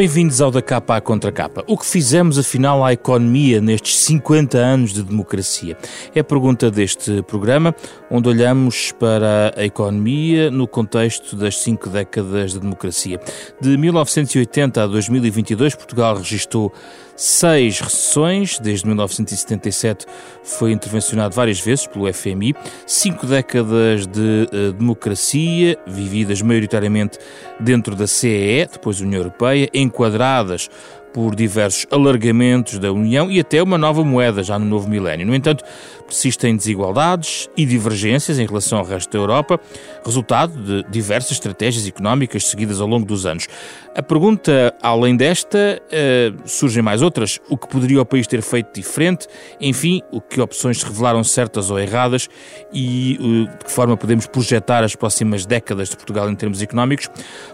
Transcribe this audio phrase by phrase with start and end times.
[0.00, 1.62] Bem-vindos ao da capa à contra capa.
[1.66, 5.76] O que fizemos afinal à economia nestes 50 anos de democracia?
[6.14, 7.74] É a pergunta deste programa,
[8.10, 13.20] onde olhamos para a economia no contexto das cinco décadas de democracia.
[13.60, 16.72] De 1980 a 2022, Portugal registrou
[17.20, 20.06] seis recessões, desde 1977
[20.42, 22.54] foi intervencionado várias vezes pelo FMI,
[22.86, 27.18] cinco décadas de uh, democracia, vividas maioritariamente
[27.60, 30.70] dentro da CEE, depois União Europeia, enquadradas
[31.12, 35.26] por diversos alargamentos da União e até uma nova moeda já no novo milénio.
[35.26, 35.62] No entanto,
[36.10, 39.60] persistem desigualdades e divergências em relação ao resto da Europa,
[40.04, 43.46] resultado de diversas estratégias económicas seguidas ao longo dos anos.
[43.94, 47.38] A pergunta, além desta, uh, surgem mais outras.
[47.48, 49.28] O que poderia o país ter feito diferente?
[49.60, 52.28] Enfim, o que opções se revelaram certas ou erradas
[52.72, 57.08] e uh, de que forma podemos projetar as próximas décadas de Portugal em termos económicos?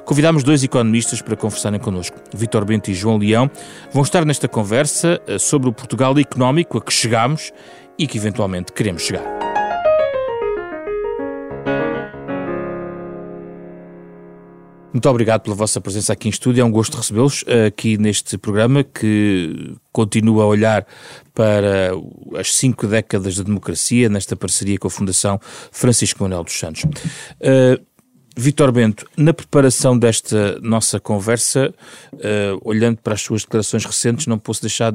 [0.05, 2.17] Convidámos dois economistas para conversarem connosco.
[2.35, 3.51] Vítor Bento e João Leão
[3.93, 7.53] vão estar nesta conversa uh, sobre o Portugal económico a que chegamos
[7.99, 9.37] e que eventualmente queremos chegar.
[14.97, 16.63] Muito obrigado pela vossa presença aqui em estúdio.
[16.63, 20.87] É um gosto recebê-los eh, aqui neste programa que continua a olhar
[21.35, 21.91] para
[22.35, 25.39] as cinco décadas da democracia nesta parceria com a Fundação
[25.71, 26.85] Francisco Manuel dos Santos.
[26.85, 27.85] Uh,
[28.35, 31.75] Vitor Bento, na preparação desta nossa conversa,
[32.15, 34.95] uh, olhando para as suas declarações recentes, não posso deixar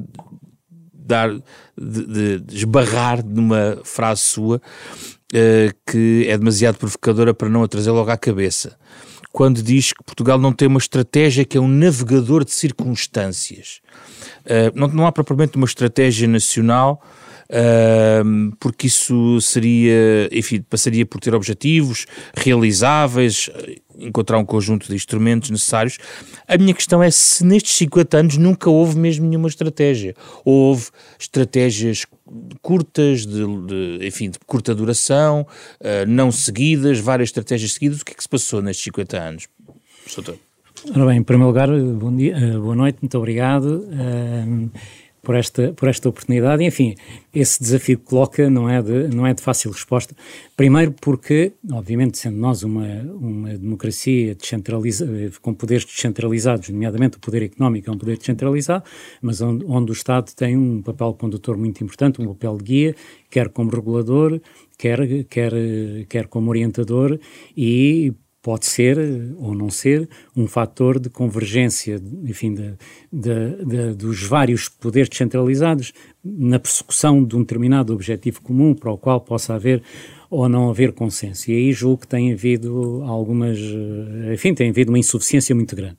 [1.06, 1.30] dar,
[1.78, 7.92] de, de esbarrar numa frase sua uh, que é demasiado provocadora para não a trazer
[7.92, 8.78] logo à cabeça.
[9.32, 13.80] Quando diz que Portugal não tem uma estratégia que é um navegador de circunstâncias.
[14.46, 17.02] Uh, não, não há propriamente uma estratégia nacional
[18.60, 23.50] porque isso seria, enfim, passaria por ter objetivos realizáveis,
[23.98, 25.98] encontrar um conjunto de instrumentos necessários.
[26.48, 30.16] A minha questão é se nestes 50 anos nunca houve mesmo nenhuma estratégia.
[30.44, 32.06] Houve estratégias
[32.62, 35.46] curtas, de, de enfim, de curta duração,
[35.80, 38.02] uh, não seguidas, várias estratégias seguidas.
[38.02, 39.48] O que é que se passou nestes 50 anos?
[40.96, 43.86] Ora bem, em primeiro lugar, bom dia, uh, boa noite, muito obrigado.
[43.88, 44.72] Uh,
[45.22, 46.64] por esta, por esta oportunidade.
[46.64, 46.96] Enfim,
[47.34, 50.16] esse desafio que coloca não é, de, não é de fácil resposta.
[50.56, 54.36] Primeiro porque, obviamente, sendo nós uma, uma democracia
[55.42, 58.84] com poderes descentralizados, nomeadamente o poder económico é um poder descentralizado,
[59.22, 62.96] mas onde, onde o Estado tem um papel condutor muito importante, um papel de guia,
[63.30, 64.42] quer como regulador,
[64.78, 65.54] quer, quer,
[66.10, 67.20] quer como orientador
[67.56, 68.98] e pode ser
[69.38, 72.74] ou não ser um fator de convergência, enfim, de,
[73.12, 75.94] de, de, dos vários poderes descentralizados
[76.24, 79.84] na persecução de um determinado objetivo comum para o qual possa haver
[80.30, 81.52] ou não haver consenso.
[81.52, 83.60] E aí julgo que tem havido algumas,
[84.34, 85.98] enfim, tem havido uma insuficiência muito grande.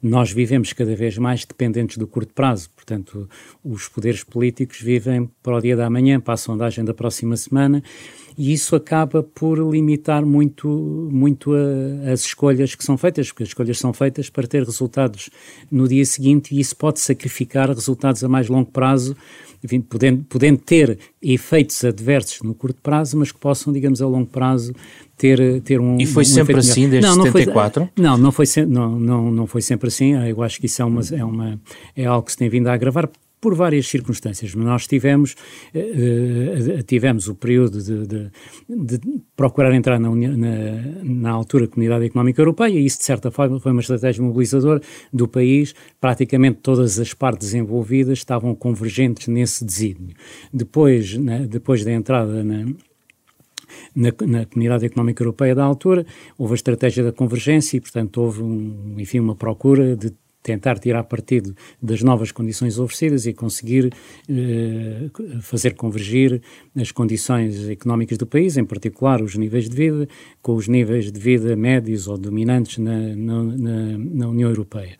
[0.00, 3.28] Nós vivemos cada vez mais dependentes do curto prazo, portanto,
[3.62, 7.82] os poderes políticos vivem para o dia da manhã, para a sondagem da próxima semana
[8.36, 10.68] e isso acaba por limitar muito,
[11.10, 15.30] muito a, as escolhas que são feitas, porque as escolhas são feitas para ter resultados
[15.70, 19.16] no dia seguinte e isso pode sacrificar resultados a mais longo prazo,
[19.64, 24.26] enfim, podendo, podendo ter efeitos adversos no curto prazo, mas que possam, digamos, a longo
[24.26, 24.72] prazo
[25.16, 25.98] ter, ter um.
[26.00, 27.84] E foi um sempre assim desde não, não 74?
[27.84, 30.14] Foi, não, não foi, não, não, não foi sempre assim.
[30.14, 31.60] Eu acho que isso é, uma, é, uma,
[31.96, 33.08] é algo que se tem vindo a agravar
[33.42, 34.54] por várias circunstâncias.
[34.54, 35.34] Nós tivemos,
[35.74, 38.30] uh, tivemos o período de, de,
[38.68, 39.00] de
[39.34, 40.46] procurar entrar na, na,
[41.02, 44.80] na, altura Comunidade Económica Europeia, e isso, de certa forma, foi uma estratégia mobilizadora
[45.12, 45.74] do país.
[46.00, 50.14] Praticamente todas as partes envolvidas estavam convergentes nesse desígnio.
[50.54, 52.64] Depois, né, depois da entrada na
[53.94, 56.04] na, na, Comunidade Económica Europeia da altura,
[56.36, 60.12] houve a estratégia da convergência e, portanto, houve, um, enfim, uma procura de
[60.42, 63.92] tentar tirar partido das novas condições oferecidas e conseguir
[64.28, 65.08] eh,
[65.40, 66.42] fazer convergir
[66.76, 70.08] as condições económicas do país, em particular os níveis de vida,
[70.40, 74.96] com os níveis de vida médios ou dominantes na, na, na, União Europeia.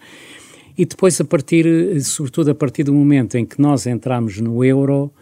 [0.78, 1.66] E depois, a partir,
[2.02, 5.12] sobretudo a partir do momento em que nós entramos no euro,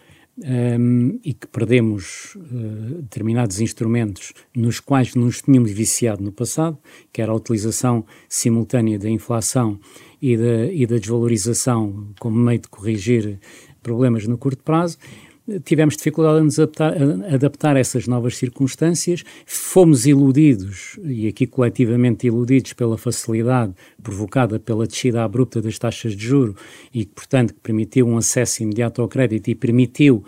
[0.43, 6.79] um, e que perdemos uh, determinados instrumentos nos quais nos tínhamos viciado no passado,
[7.13, 9.79] que era a utilização simultânea da inflação
[10.21, 13.39] e da, e da desvalorização como meio de corrigir
[13.83, 14.99] problemas no curto prazo,
[15.65, 22.27] tivemos dificuldade em nos adaptar, a adaptar essas novas circunstâncias, fomos iludidos, e aqui coletivamente
[22.27, 26.55] iludidos pela facilidade provocada pela descida abrupta das taxas de juro
[26.93, 30.25] e que, portanto, permitiu um acesso imediato ao crédito e permitiu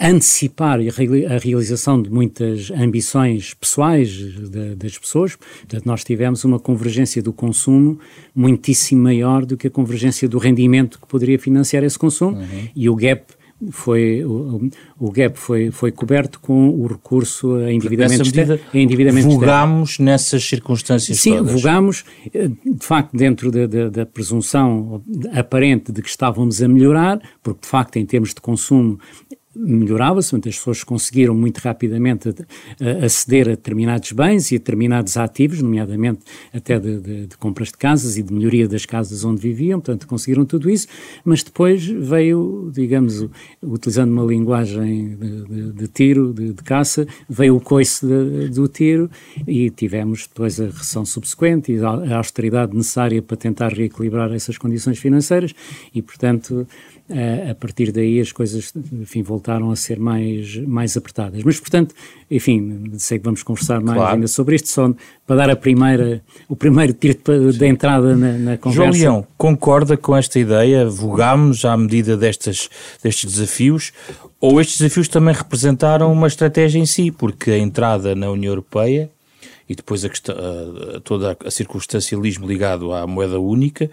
[0.00, 5.36] antecipar a realização de muitas ambições pessoais de, das pessoas.
[5.36, 7.98] Portanto, nós tivemos uma convergência do consumo
[8.34, 12.68] muitíssimo maior do que a convergência do rendimento que poderia financiar esse consumo uhum.
[12.74, 13.36] e o gap
[13.70, 14.68] foi o,
[14.98, 18.54] o gap foi, foi coberto com o recurso a endividamento externo.
[18.54, 18.70] Externo.
[19.98, 21.52] nessas circunstâncias Sim, todas.
[22.34, 25.02] eh, de facto, dentro da, da, da, presunção
[25.32, 28.98] aparente de que estávamos a melhorar, porque de facto, em termos de consumo,
[29.58, 32.34] melhorava-se, as pessoas conseguiram muito rapidamente
[33.02, 36.20] aceder a determinados bens e a determinados ativos, nomeadamente
[36.52, 40.06] até de, de, de, compras de casas e de melhoria das casas onde viviam, portanto
[40.06, 40.86] conseguiram tudo isso,
[41.24, 43.26] mas depois veio, digamos,
[43.62, 48.04] utilizando uma linguagem de, de tiro, de, caça, veio o coice
[48.52, 49.10] do tiro
[49.46, 54.98] e tivemos depois a recessão subsequente e a austeridade necessária para tentar reequilibrar essas condições
[54.98, 55.54] financeiras
[55.94, 56.66] e, portanto,
[57.50, 61.42] a partir daí as coisas, enfim, voltaram a ser mais, mais apertadas.
[61.44, 61.94] Mas, portanto,
[62.30, 64.14] enfim, sei que vamos conversar mais claro.
[64.14, 64.92] ainda sobre isto, só
[65.24, 67.16] para dar a primeira, o primeiro tiro
[67.52, 68.82] da entrada na, na conversa.
[68.82, 70.88] João Leão, concorda com esta ideia?
[70.88, 72.68] Vogámos à medida destes,
[73.02, 73.92] destes desafios?
[74.40, 77.10] Ou estes desafios também representaram uma estratégia em si?
[77.10, 79.10] Porque a entrada na União Europeia
[79.68, 83.90] e depois a a, toda a circunstancialismo ligado à moeda única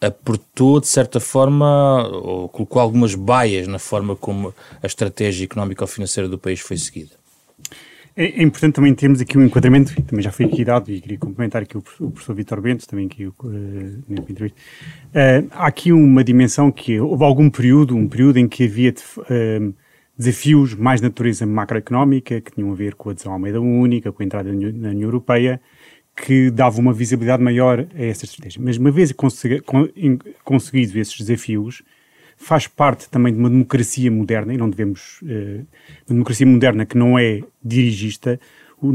[0.00, 5.88] apertou, de certa forma, ou colocou algumas baias na forma como a estratégia económica ou
[5.88, 7.12] financeira do país foi seguida.
[8.16, 11.00] É, é, importante também termos aqui um enquadramento, e também já foi aqui dado, e
[11.02, 13.32] queria complementar aqui o, professor Vitor Bento, também aqui uh,
[14.08, 14.58] entrevista.
[15.08, 19.74] Uh, há aqui uma dimensão que houve algum período, um período em que havia uh,
[20.16, 24.10] desafios mais de natureza macroeconómica, que tinham a ver com a adesão à moeda única,
[24.10, 25.60] com a entrada na União Europeia,
[26.16, 28.60] que dava uma visibilidade maior a essa estratégia.
[28.64, 31.82] Mas uma vez conseguido esses desafios,
[32.36, 35.20] faz parte também de uma democracia moderna, e não devemos.
[35.22, 35.66] Uh,
[36.08, 38.40] uma democracia moderna que não é dirigista,
[38.80, 38.92] o,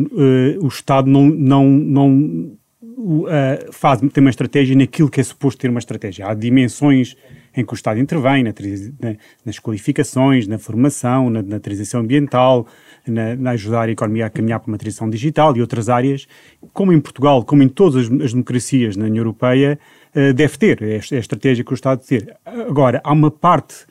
[0.63, 5.69] o Estado não, não, não uh, faz, tem uma estratégia naquilo que é suposto ter
[5.69, 6.27] uma estratégia.
[6.27, 7.15] Há dimensões
[7.55, 8.53] em que o Estado intervém, na,
[8.99, 9.15] na,
[9.45, 12.67] nas qualificações, na formação, na, na transição ambiental,
[13.07, 16.27] na, na, ajudar a economia a caminhar para uma transição digital e outras áreas,
[16.73, 19.79] como em Portugal, como em todas as, as democracias na União Europeia,
[20.15, 22.37] uh, deve ter, é, é a estratégia que o Estado deve ter.
[22.45, 23.85] Agora, há uma parte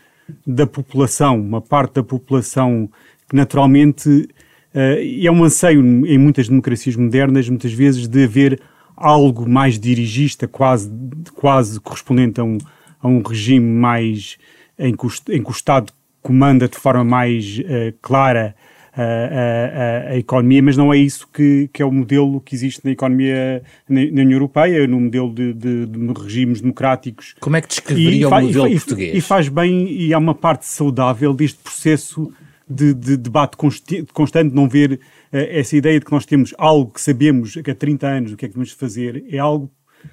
[0.47, 2.89] da população, uma parte da população
[3.29, 8.61] que naturalmente, uh, é um anseio em muitas democracias modernas, muitas vezes, de haver
[8.97, 10.93] algo mais dirigista, quase,
[11.35, 12.59] quase correspondente a um,
[13.01, 14.37] a um regime mais
[14.79, 15.93] em que o, em que o Estado
[16.23, 18.55] comanda de forma mais uh, clara
[18.93, 22.85] a, a, a, economia, mas não é isso que, que, é o modelo que existe
[22.85, 27.35] na economia na, na União Europeia, no modelo de, de, de, regimes democráticos.
[27.41, 29.17] Como é que descreveria o modelo e, português?
[29.17, 32.33] E faz bem, e há uma parte saudável deste processo
[32.69, 34.99] de, de debate constante, não ver uh,
[35.33, 38.45] essa ideia de que nós temos algo que sabemos que há 30 anos o que
[38.45, 39.71] é que devemos fazer, é algo,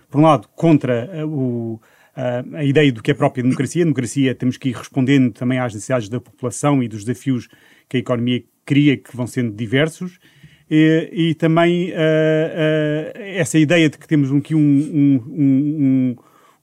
[0.09, 1.81] por um lado, contra uh, o
[2.56, 3.83] a ideia do que é a própria democracia.
[3.83, 7.47] A democracia temos que ir respondendo também às necessidades da população e dos desafios
[7.88, 10.19] que a economia cria, que vão sendo diversos.
[10.69, 16.16] E, e também uh, uh, essa ideia de que temos aqui um, um, um,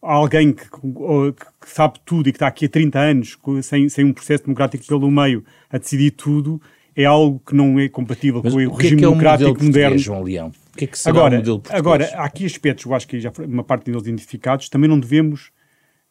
[0.02, 4.12] alguém que, que, sabe tudo e que está aqui há 30 anos sem, sem um
[4.12, 6.60] processo democrático pelo meio a decidir tudo
[6.94, 9.98] é algo que não é compatível Mas com o, o regime é, é democrático moderno.
[9.98, 10.52] João Leão?
[10.74, 11.80] O que é que será agora, o modelo português?
[11.80, 15.50] Agora, há aqui aspectos, eu acho que já uma parte deles identificados, também não devemos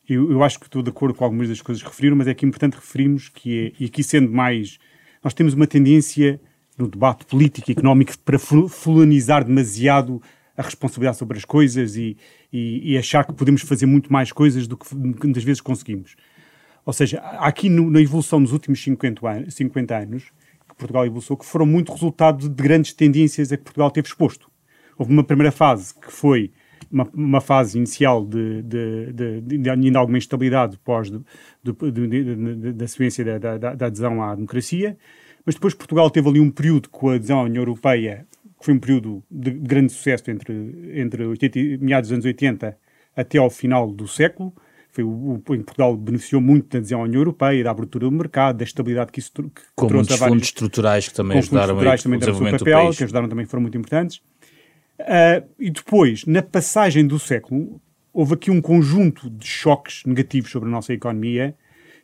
[0.07, 2.33] eu, eu, acho que estou de acordo com algumas das coisas que referiram, mas é
[2.33, 4.77] que é importante referirmos que é, e aqui sendo mais
[5.23, 6.39] nós temos uma tendência
[6.77, 10.21] no debate político e económico para fulanizar demasiado
[10.57, 12.17] a responsabilidade sobre as coisas e,
[12.51, 16.15] e, e, achar que podemos fazer muito mais coisas do que muitas vezes conseguimos.
[16.85, 20.23] Ou seja, aqui no, na evolução dos últimos 50 anos, 50 anos,
[20.67, 24.51] que Portugal evoluiu, que foram muito resultado de grandes tendências a que Portugal teve exposto.
[24.97, 26.51] Houve uma primeira fase que foi
[26.93, 33.57] uma, uma fase inicial de, de, de, de, ainda alguma instabilidade pós da sequência da,
[33.57, 34.95] da, da, adesão à democracia,
[35.43, 38.27] mas depois Portugal teve ali um período com a adesão à União Europeia,
[38.59, 40.53] que foi um período de grande sucesso entre,
[40.93, 42.77] entre 80, meados dos anos 80
[43.15, 44.53] até ao final do século.
[44.89, 48.57] Foi o, o, Portugal beneficiou muito da adesão à União Europeia, da abertura do mercado,
[48.57, 52.17] da estabilidade que isso que com trouxe muitos fundos estruturais que também ajudaram a também
[52.17, 52.97] o desenvolvimento papel, do país.
[52.97, 54.21] que ajudaram também foram muito importantes.
[54.99, 57.81] Uh, e depois, na passagem do século,
[58.13, 61.55] houve aqui um conjunto de choques negativos sobre a nossa economia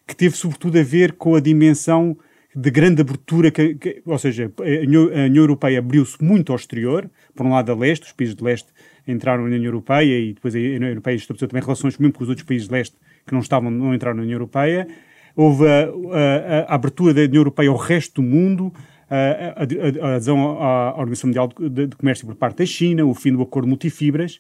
[0.07, 2.17] que teve sobretudo a ver com a dimensão
[2.55, 7.45] de grande abertura, que, que, ou seja, a União, Europeia abriu-se muito ao exterior, por
[7.45, 8.69] um lado a leste, os países de leste
[9.07, 12.29] entraram na União Europeia e depois a União Europeia estabeleceu também relações mesmo com os
[12.29, 14.87] outros países de leste que não estavam, não entraram na União Europeia,
[15.35, 18.73] houve a, a, a abertura da União Europeia ao resto do mundo,
[19.09, 23.67] a, adesão à Organização Mundial de, Comércio por parte da China, o fim do acordo
[23.67, 24.39] multifibras.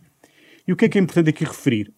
[0.67, 1.91] E o que é que é importante aqui referir?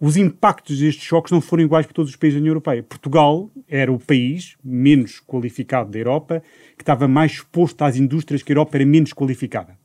[0.00, 2.82] Os impactos destes choques não foram iguais para todos os países da União Europeia.
[2.82, 6.42] Portugal era o país menos qualificado da Europa,
[6.76, 9.76] que estava mais exposto às indústrias que a Europa era menos qualificada.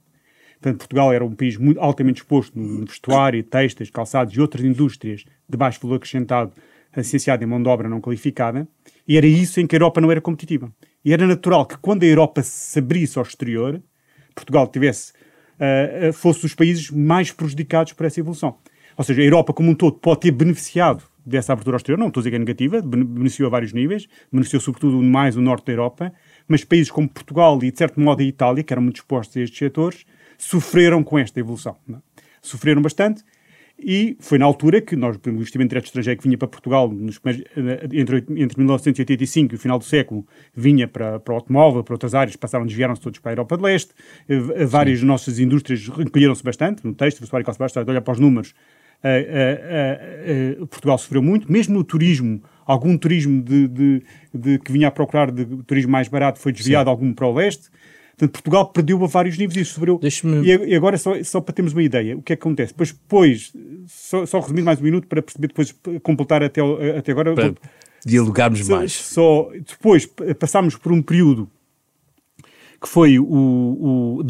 [0.62, 5.26] Portanto, Portugal era um país muito altamente exposto no vestuário, textos, calçados e outras indústrias
[5.50, 6.54] de baixo valor acrescentado,
[6.96, 8.68] associado em mão de obra não qualificada,
[9.08, 10.72] e era isso em que a Europa não era competitiva.
[11.04, 13.82] E era natural que quando a Europa se abrisse ao exterior,
[14.34, 15.12] Portugal tivesse,
[15.60, 18.58] uh, fosse os países mais prejudicados por essa evolução.
[18.98, 22.08] Ou seja, a Europa como um todo pode ter beneficiado dessa abertura ao exterior, não
[22.08, 25.66] estou a dizer que é negativa, beneficiou a vários níveis, beneficiou sobretudo mais o norte
[25.66, 26.14] da Europa,
[26.48, 29.42] mas países como Portugal e, de certo modo, a Itália, que eram muito expostos a
[29.42, 30.06] estes setores,
[30.38, 31.78] sofreram com esta evolução.
[31.90, 31.96] É?
[32.42, 33.24] Sofreram bastante
[33.78, 37.20] e foi na altura que nós, o investimento direto estrangeiro que vinha para Portugal nos,
[37.92, 40.26] entre, entre 1985 e o final do século,
[40.56, 43.64] vinha para, para o automóvel, para outras áreas, passaram, desviaram-se todos para a Europa de
[43.64, 43.94] Leste.
[44.30, 45.06] Eh, várias Sim.
[45.06, 48.54] nossas indústrias recolheram-se bastante, no texto, vestuário e calça baixa, olhar para os números,
[49.04, 54.04] uh, uh, uh, Portugal sofreu muito, mesmo no turismo, algum turismo de, de,
[54.34, 56.92] de, que vinha a procurar de turismo mais barato foi desviado Sim.
[56.92, 57.70] algum para o leste.
[58.18, 60.00] Portanto, Portugal perdeu a vários níveis e sofreu.
[60.44, 62.72] E agora, só, só para termos uma ideia, o que é que acontece?
[62.72, 63.54] Depois, depois
[63.88, 66.62] só, só resumir mais um minuto para perceber, depois completar até,
[66.98, 67.34] até agora.
[67.34, 67.54] Para
[68.06, 68.92] dialogarmos só, mais.
[68.92, 70.06] Só, depois
[70.38, 71.50] passámos por um período
[72.80, 74.22] que foi o, o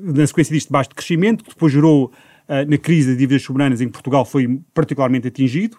[0.00, 3.80] na sequência disto baixo de crescimento, que depois gerou uh, na crise de dívidas soberanas
[3.80, 5.76] em que Portugal foi particularmente atingido.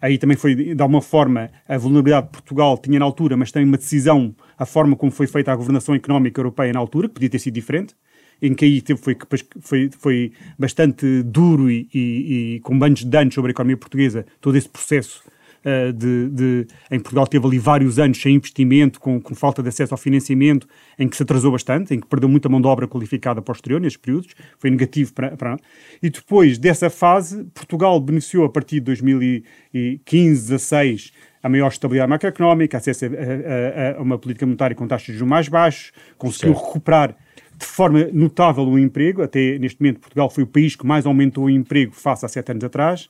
[0.00, 3.64] Aí também foi, de alguma forma, a vulnerabilidade de Portugal tinha na altura, mas tem
[3.64, 7.28] uma decisão, a forma como foi feita a governação económica europeia na altura, que podia
[7.28, 7.94] ter sido diferente,
[8.40, 9.16] em que aí foi,
[9.60, 14.24] foi, foi bastante duro e, e, e com banhos de danos sobre a economia portuguesa,
[14.40, 15.22] todo esse processo
[15.64, 19.68] uh, de, de, em Portugal teve ali vários anos sem investimento, com, com, falta de
[19.68, 20.66] acesso ao financiamento,
[20.98, 23.96] em que se atrasou bastante, em que perdeu muita mão de obra qualificada posterior nesses
[23.96, 25.56] períodos, foi negativo para, para...
[26.02, 31.12] E depois dessa fase, Portugal beneficiou a partir de 2015, 16,
[31.42, 35.30] a maior estabilidade macroeconómica, acesso a, a, a, uma política monetária com taxas de juros
[35.30, 36.66] mais baixos, conseguiu certo.
[36.66, 37.16] recuperar
[37.56, 39.22] de forma notável o emprego.
[39.22, 42.50] Até neste momento, Portugal foi o país que mais aumentou o emprego face a sete
[42.50, 43.08] anos atrás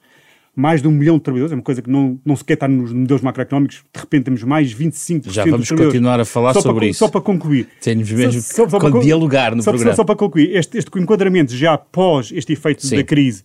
[0.61, 2.93] mais de um milhão de trabalhadores, é uma coisa que não, não sequer está nos
[2.93, 6.87] modelos macroeconómicos, de repente temos mais 25% Já vamos continuar a falar só sobre para,
[6.91, 6.99] isso.
[6.99, 7.69] Só para concluir.
[7.81, 9.97] Temos mesmo só, só, só para, dialogar no só, programa.
[9.97, 12.97] Só, para concluir, este, este enquadramento já após este efeito Sim.
[12.97, 13.43] da crise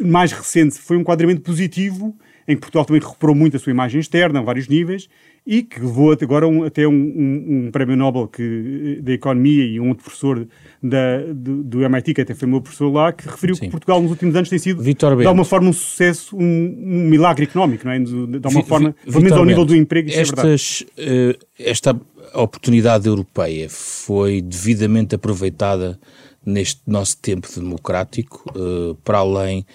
[0.00, 2.14] mais recente foi um enquadramento positivo,
[2.46, 5.08] em que Portugal também recuperou muito a sua imagem externa, a vários níveis,
[5.46, 9.78] e que levou agora um, até um, um, um, prémio Nobel que, da Economia e
[9.78, 10.48] um outro professor
[10.82, 13.66] da, do, do, MIT, que até foi meu professor lá, que referiu Sim.
[13.66, 17.84] que Portugal nos últimos anos tem sido, de alguma forma, um sucesso, um, milagre económico,
[17.84, 17.98] não é?
[17.98, 21.38] De, de alguma forma, pelo menos ao nível do emprego, isso estas, é verdade.
[21.38, 22.00] Uh, esta
[22.34, 26.00] oportunidade europeia foi devidamente aproveitada
[26.44, 29.66] neste nosso tempo democrático, uh, para além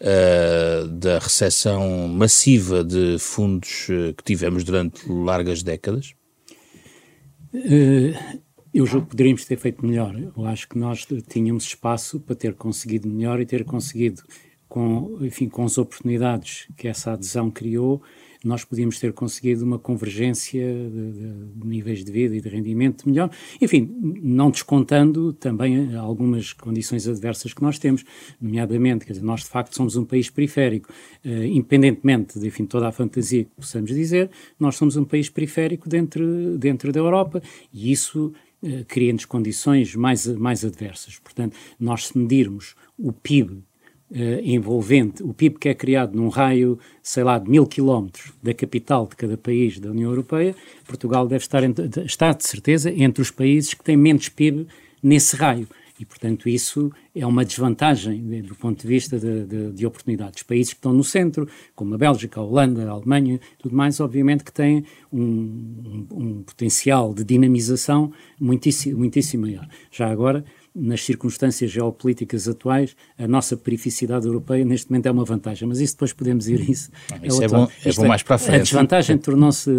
[0.00, 6.14] uh, da recessão massiva de fundos uh, que tivemos durante largas décadas?
[8.74, 10.14] eu julgo que poderíamos ter feito melhor.
[10.14, 14.22] Eu acho que nós tínhamos espaço para ter conseguido melhor e ter conseguido,
[14.68, 18.02] com, enfim, com as oportunidades que essa adesão criou,
[18.46, 23.30] nós podíamos ter conseguido uma convergência de, de, níveis de vida e de rendimento melhor.
[23.60, 23.90] Enfim,
[24.22, 28.04] não descontando também algumas condições adversas que nós temos,
[28.40, 30.92] nomeadamente, quer dizer, nós de facto somos um país periférico,
[31.24, 35.88] uh, independentemente de enfim, toda a fantasia que possamos dizer, nós somos um país periférico
[35.88, 41.18] dentro, dentro da Europa e isso uh, cria-nos condições mais, mais adversas.
[41.18, 43.62] Portanto, nós se medirmos o PIB
[44.08, 48.54] Uh, envolvente, o PIB que é criado num raio, sei lá, de mil quilómetros da
[48.54, 50.54] capital de cada país da União Europeia,
[50.86, 51.60] Portugal deve estar,
[52.04, 54.68] está de certeza entre os países que têm menos PIB
[55.02, 55.66] nesse raio.
[55.98, 60.42] E, portanto, isso é uma desvantagem do ponto de vista de, de, de, oportunidades.
[60.42, 64.44] Países que estão no centro, como a Bélgica, a Holanda, a Alemanha, tudo mais, obviamente
[64.44, 69.66] que têm um, um, um potencial de dinamização muitíssimo, muitíssimo maior.
[69.90, 70.44] Já agora,
[70.76, 75.94] nas circunstâncias geopolíticas atuais, a nossa perificidade europeia neste momento é uma vantagem, mas isso
[75.94, 76.90] depois podemos ir isso.
[77.10, 78.60] Ah, isso é, bom, é bom é, mais para a frente.
[78.60, 79.70] A desvantagem tornou-se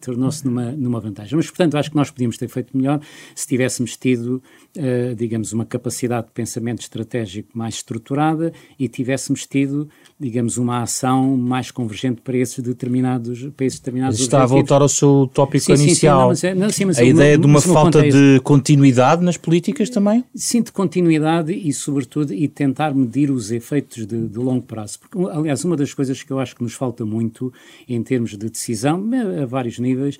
[0.00, 1.36] tornou numa, numa vantagem.
[1.36, 3.00] Mas, portanto, acho que nós podíamos ter feito melhor
[3.34, 4.42] se tivéssemos tido
[4.78, 11.36] uh, digamos, uma capacidade de pensamento estratégico mais estruturada e tivéssemos tido, digamos, uma ação
[11.36, 14.52] mais convergente para esses determinados, para esses determinados está objetivos.
[14.52, 16.34] a voltar ao seu tópico sim, inicial.
[16.34, 19.90] Sim, sim, não, mas, não, mas a ideia de uma falta de continuidade nas políticas
[19.90, 20.24] também?
[20.34, 25.00] Sim, de continuidade e, sobretudo, e tentar medir os efeitos de, de longo prazo.
[25.00, 27.52] Porque, aliás, uma das coisas que eu acho que nos falta muito
[27.88, 29.04] em termos de decisão,
[29.42, 30.18] a vários níveis,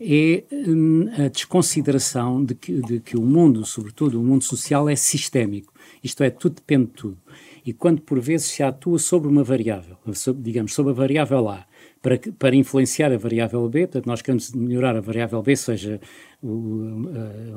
[0.00, 4.96] é hum, a desconsideração de que, de que o mundo, sobretudo o mundo social, é
[4.96, 5.72] sistémico.
[6.02, 7.18] Isto é, tudo depende de tudo.
[7.64, 11.66] E quando por vezes se atua sobre uma variável, sobre, digamos, sobre a variável A,
[12.00, 16.00] para, para influenciar a variável B, portanto, nós queremos melhorar a variável B, seja
[16.40, 17.08] o,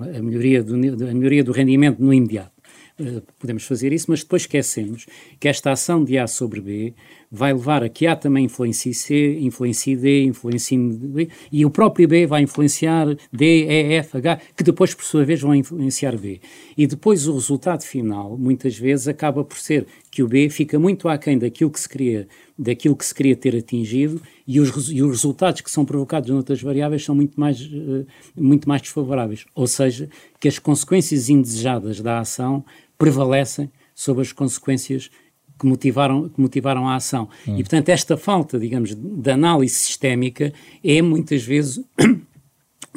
[0.01, 2.51] a, a, melhoria do, a melhoria do rendimento no imediato.
[3.00, 5.05] Uh, podemos fazer isso, mas depois esquecemos
[5.39, 6.93] que esta ação de A sobre B
[7.32, 12.08] vai levar a que A também influencie C, influencie D, influencie B, e o próprio
[12.08, 16.42] B vai influenciar D, E, F, H, que depois, por sua vez, vão influenciar B.
[16.76, 21.08] E depois o resultado final, muitas vezes, acaba por ser que o B fica muito
[21.08, 25.10] aquém daquilo que se queria, daquilo que se queria ter atingido e os, e os
[25.12, 29.46] resultados que são provocados noutras variáveis são muito mais, uh, muito mais desfavoráveis.
[29.54, 30.10] Ou seja,
[30.40, 32.66] que as consequências indesejadas da ação
[32.98, 35.12] prevalecem sobre as consequências
[35.60, 37.28] que motivaram, que motivaram a ação.
[37.48, 37.58] Hum.
[37.58, 41.84] E, portanto, esta falta, digamos, de análise sistémica é muitas vezes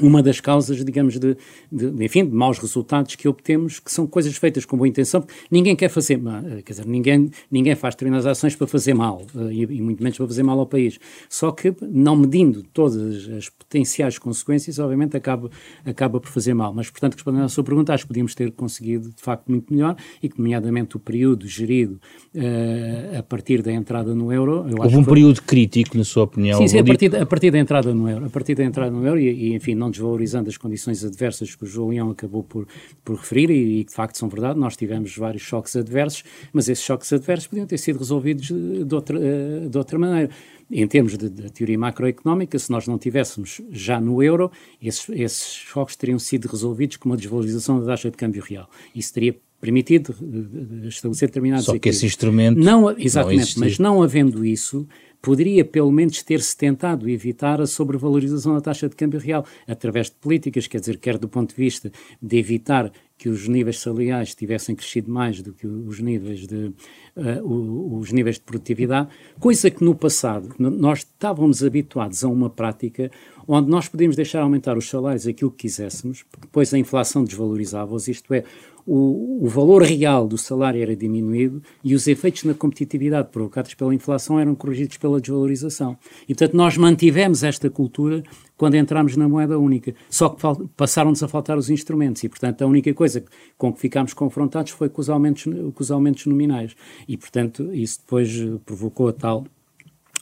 [0.00, 1.36] uma das causas, digamos, de,
[1.70, 5.76] de, enfim, de maus resultados que obtemos, que são coisas feitas com boa intenção, ninguém
[5.76, 6.20] quer fazer,
[6.64, 10.16] quer dizer, ninguém, ninguém faz determinadas ações para fazer mal, eh, e, e, muito menos
[10.16, 10.98] para fazer mal ao país.
[11.28, 15.50] Só que, não medindo todas as potenciais consequências, obviamente acaba,
[15.84, 16.72] acaba por fazer mal.
[16.72, 19.96] Mas, portanto, respondendo à sua pergunta, acho que podíamos ter conseguido, de facto, muito melhor,
[20.22, 22.00] e que, nomeadamente, o período gerido
[22.34, 24.64] uh, a partir da entrada no euro...
[24.78, 25.14] Houve um foi...
[25.14, 26.58] período crítico, na sua opinião?
[26.58, 29.06] Sim, sim, a partir, a partir da entrada no euro, a partir da entrada no
[29.06, 32.66] euro, e, e enfim, não desvalorizando as condições adversas que o João Leão acabou por,
[33.04, 36.84] por referir, e, e de facto são verdade, nós tivemos vários choques adversos, mas esses
[36.84, 40.30] choques adversos podiam ter sido resolvidos de outra, eh, de outra maneira.
[40.70, 45.52] Em termos de, de, teoria macroeconómica, se nós não tivéssemos já no euro, esses, esses
[45.52, 48.70] choques teriam sido resolvidos com uma desvalorização da taxa de câmbio real.
[48.94, 54.02] Isso teria permitido eh, estabelecer determinados Só que esse instrumento não, exatamente, não mas não
[54.02, 54.86] havendo isso,
[55.22, 60.16] poderia pelo menos ter-se tentado evitar a sobrevalorização da taxa de câmbio real através de
[60.16, 64.74] políticas, quer dizer, quer do ponto de vista de evitar que os níveis salariais tivessem
[64.74, 66.72] crescido mais do que os níveis de,
[67.16, 73.12] uh, os níveis de produtividade, coisa que no passado nós estávamos habituados a uma prática
[73.46, 78.08] onde nós podíamos deixar aumentar os salários aquilo que quiséssemos, porque depois a inflação desvalorizava-os,
[78.08, 78.42] isto é,
[78.86, 83.94] o, o, valor real do salário era diminuído e os efeitos na competitividade provocados pela
[83.94, 85.96] inflação eram corrigidos pela desvalorização.
[86.24, 88.22] E, portanto, nós mantivemos esta cultura
[88.56, 89.94] quando entramos na moeda única.
[90.10, 90.42] Só que
[90.76, 93.24] passaram-nos a faltar os instrumentos e, portanto, a única coisa
[93.56, 96.74] com que ficámos confrontados foi com os aumentos, com os aumentos nominais.
[97.06, 98.30] E, portanto, isso depois
[98.64, 99.44] provocou a tal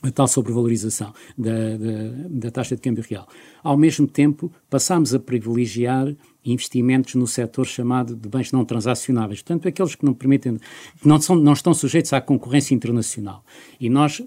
[0.03, 3.29] a tal sobrevalorização da, da, da, taxa de câmbio real.
[3.63, 9.69] Ao mesmo tempo, passámos a privilegiar investimentos no setor chamado de bens não transacionáveis, portanto,
[9.69, 10.59] aqueles que não permitem,
[11.01, 13.45] que não, são, não estão sujeitos à concorrência internacional.
[13.79, 14.23] E nós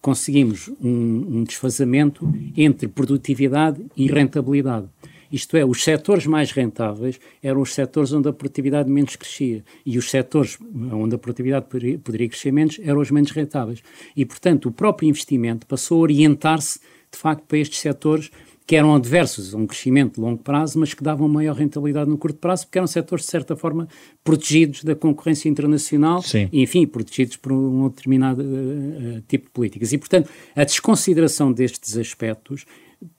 [0.00, 4.88] conseguimos um, um desfazamento entre produtividade e rentabilidade.
[5.30, 9.96] Isto é, os setores mais rentáveis eram os setores onde a produtividade menos crescia e
[9.96, 10.58] os setores
[10.92, 11.66] onde a produtividade
[12.02, 13.80] poderia crescer menos eram os menos rentáveis.
[14.16, 16.80] E, portanto, o próprio investimento passou a orientar-se,
[17.12, 18.30] de facto, para estes setores
[18.70, 22.16] que eram adversos a um crescimento de longo prazo, mas que davam maior rentabilidade no
[22.16, 23.88] curto prazo, porque eram setores, de certa forma,
[24.22, 26.48] protegidos da concorrência internacional Sim.
[26.52, 29.92] e, enfim, protegidos por um determinado uh, tipo de políticas.
[29.92, 32.64] E, portanto, a desconsideração destes aspectos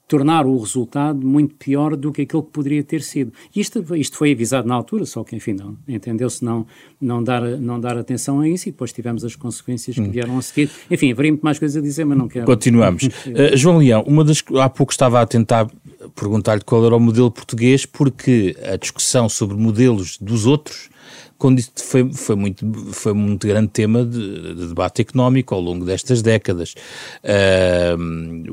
[0.06, 3.32] tornar o resultado muito pior do que aquilo que poderia ter sido.
[3.56, 6.66] Isto, isto foi avisado na altura, só que, enfim, não, entendeu-se não,
[7.00, 10.10] não, dar, não dar atenção a isso e depois tivemos as consequências que hum.
[10.10, 10.70] vieram a seguir.
[10.90, 12.44] Enfim, haveria muito mais coisas a dizer, mas não quero.
[12.44, 13.04] Continuamos.
[13.04, 15.66] uh, João Leão, uma das, há pouco estava a tentar
[16.14, 20.90] perguntar-lhe qual era o modelo português, porque a discussão sobre modelos dos outros
[21.76, 26.74] foi, foi, muito, foi muito grande tema de, de debate económico ao longo destas décadas.
[27.24, 27.98] Uh,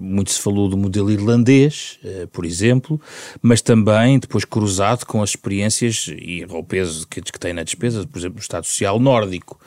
[0.01, 2.99] muito se falou do modelo irlandês, uh, por exemplo,
[3.41, 8.07] mas também depois cruzado com as experiências e o peso que, que tem na despesa,
[8.07, 9.59] por exemplo, o Estado Social nórdico.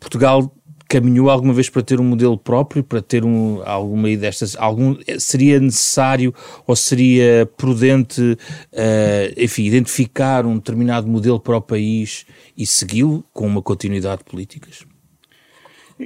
[0.00, 0.52] Portugal
[0.92, 5.58] caminhou alguma vez para ter um modelo próprio, para ter um, alguma destas, algum, seria
[5.58, 6.34] necessário
[6.66, 13.46] ou seria prudente, uh, enfim, identificar um determinado modelo para o país e segui-lo com
[13.46, 14.91] uma continuidade de políticas?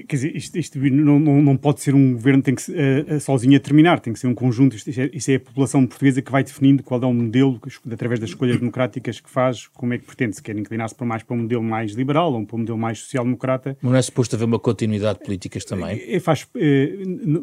[0.05, 3.21] Quer dizer, isto, isto não, não, não, pode ser um governo que tem que uh,
[3.21, 4.77] sozinho a terminar, tem que ser um conjunto.
[4.77, 8.21] Isto, é, isto, é, a população portuguesa que vai definindo qual é o modelo, através
[8.21, 10.37] das escolhas democráticas que faz, como é que pretende.
[10.37, 13.01] Se quer inclinar-se para mais para um modelo mais liberal ou para um modelo mais
[13.01, 13.77] social-democrata.
[13.81, 16.03] Mas não é suposto haver uma continuidade de políticas também?
[16.07, 16.47] É, faz,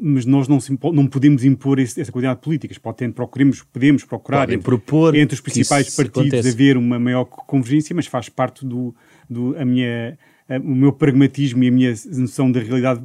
[0.01, 0.59] mas nós não,
[0.91, 2.77] não podemos impor esse, essa continuidade de políticas.
[2.77, 6.49] Pode procuremos, podemos procurar entre, propor entre os principais partidos acontece.
[6.49, 8.95] haver uma maior convergência, mas faz parte do,
[9.29, 10.17] do a minha eh,
[10.49, 13.03] o meu pragmatismo e a minha noção da realidade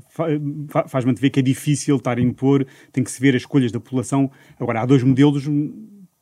[0.89, 3.81] faz-me ver que é difícil estar a impor, tem que se ver as escolhas da
[3.81, 4.31] população.
[4.59, 5.45] Agora, há dois modelos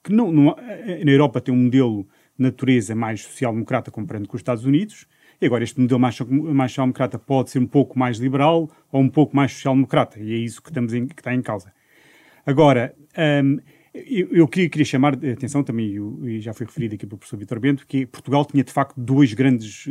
[0.03, 2.07] que não, não eh, na Europa tem um modelo
[2.39, 5.07] de natureza mais social-democrata comparando com os Estados Unidos,
[5.41, 9.09] e agora este modelo mais, mais social-democrata pode ser um pouco mais liberal ou um
[9.09, 11.73] pouco mais social-democrata, e é isso que, estamos em, que está em causa.
[12.45, 12.95] Agora,
[13.43, 13.59] um,
[13.93, 17.39] eu, eu queria, queria, chamar a atenção também, e já foi referido aqui pelo professor
[17.39, 19.89] Vitor Bento, que Portugal tinha de facto dois grandes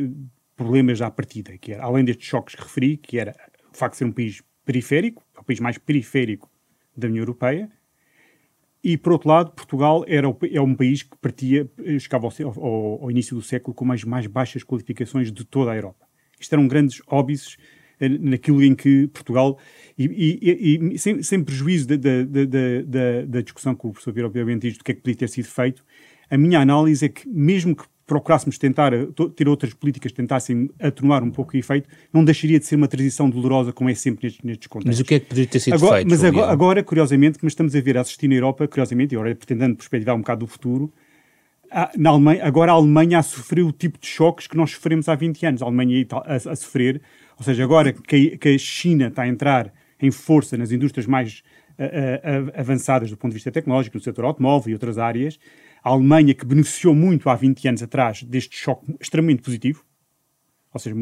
[0.55, 3.35] problemas à partida, que era, além destes choques que referi, que era
[3.73, 6.49] o facto de ser um país periférico, o país mais periférico
[6.95, 7.69] da União Europeia,
[8.83, 11.67] e, por outro lado, Portugal era é um país que partia,
[11.99, 15.75] chegava ao, ao, ao, início do século com as mais baixas qualificações de toda a
[15.75, 16.05] Europa.
[16.39, 17.57] Isto eram grandes óbices
[17.99, 19.57] eh, naquilo em que Portugal,
[19.97, 24.27] e, e, e sem, sem, prejuízo da, da, da, da, discussão que o professor Vieira
[24.27, 25.83] obviamente diz do que é que podia ter sido feito,
[26.29, 30.69] a minha análise é que mesmo que procurássemos tentar eh, ter outras políticas que tentassem
[30.79, 34.25] atenuar um pouco o efeito, não deixaria de ser uma transição dolorosa, como é sempre
[34.25, 34.99] nestes, nestes contextos.
[34.99, 36.09] Mas o que é que poderia ter sido agora, feito?
[36.09, 39.35] Mas agora, agora, curiosamente, como estamos a ver a assistir na Europa, curiosamente, e agora
[39.35, 40.93] pretendendo perspectivar um bocado do futuro,
[41.71, 45.09] a, na Alemanha, agora a Alemanha a sofrer o tipo de choques que nós sofremos
[45.09, 45.61] há 20 anos.
[45.61, 47.01] A Alemanha a, a sofrer,
[47.37, 51.43] ou seja, agora que, que, a China está a entrar em força nas indústrias mais
[51.77, 55.39] a, avançadas do ponto de vista tecnológico, no setor automóvel e outras áreas,
[55.85, 59.85] a Alemanha, que beneficiou muito há 20 anos atrás deste choque extremamente positivo,
[60.73, 60.95] ou seja,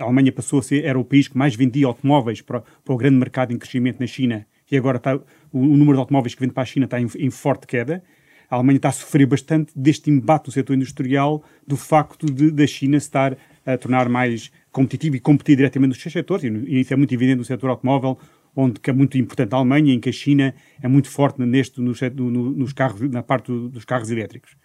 [0.00, 2.96] a Alemanha passou a ser, era o país que mais vendia automóveis para, para o
[2.96, 6.40] grande mercado em crescimento na China, e agora está, o, o número de automóveis que
[6.40, 8.02] vende para a China está em, em, forte queda.
[8.48, 12.66] A Alemanha está a sofrer bastante deste embate do setor industrial, do facto de da
[12.66, 16.96] China estar a tornar mais competitivo e competir diretamente nos seus setores, e isso é
[16.96, 18.18] muito evidente no setor automóvel,
[18.54, 21.80] onde que é muito importante a Alemanha, em que a China é muito forte neste,
[21.80, 24.56] no, no, nos carros, na parte dos carros elétricos.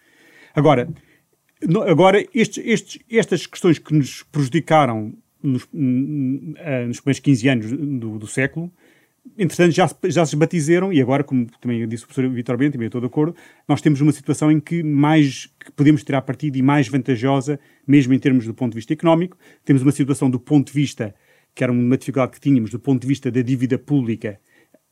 [0.54, 0.88] Agora,
[1.66, 7.70] no, agora estes, estes, estas questões que nos prejudicaram nos, uh, nos primeiros 15 anos
[7.70, 8.72] do, do, século,
[9.36, 12.86] entretanto já, já se batizeram e agora, como também disse o professor Vitor Bento, também
[12.86, 13.34] estou de acordo,
[13.66, 18.12] nós temos uma situação em que mais que podemos tirar partido e mais vantajosa, mesmo
[18.14, 21.14] em termos do ponto de vista económico, temos uma situação do ponto de vista
[21.58, 24.38] que era uma dificuldade que tínhamos do ponto de vista da dívida pública,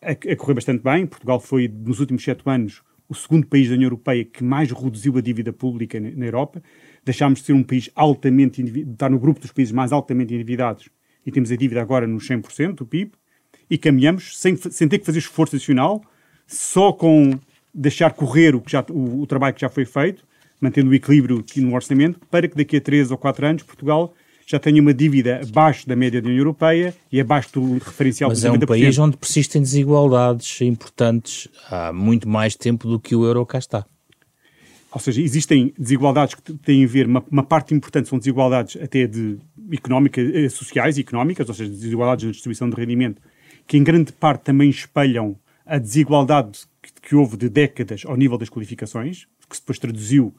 [0.02, 1.06] a, a correr bastante bem.
[1.06, 5.16] Portugal foi, nos últimos sete anos, o segundo país da União Europeia que mais reduziu
[5.16, 6.60] a dívida pública na, na Europa.
[7.04, 10.88] Deixámos de ser um país altamente, estar no grupo dos países mais altamente endividados
[11.24, 13.12] e temos a dívida agora nos 100% do PIB
[13.70, 16.02] e caminhamos sem, sem ter que fazer esforço adicional,
[16.48, 17.30] só com
[17.72, 20.26] deixar correr o, que já, o, o trabalho que já foi feito,
[20.60, 24.12] mantendo o equilíbrio no orçamento, para que daqui a três ou quatro anos Portugal
[24.46, 28.44] já tem uma dívida abaixo da média da União Europeia e abaixo do referencial Mas
[28.44, 33.44] é um país onde persistem desigualdades importantes há muito mais tempo do que o euro
[33.44, 33.84] cá está.
[34.92, 39.06] Ou seja, existem desigualdades que têm a ver, uma, uma parte importante são desigualdades até
[39.06, 39.36] de
[39.72, 43.20] económicas, eh, sociais e económicas, ou seja, desigualdades na distribuição de rendimento,
[43.66, 48.38] que em grande parte também espelham a desigualdade que, que houve de décadas ao nível
[48.38, 50.32] das qualificações, que se depois traduziu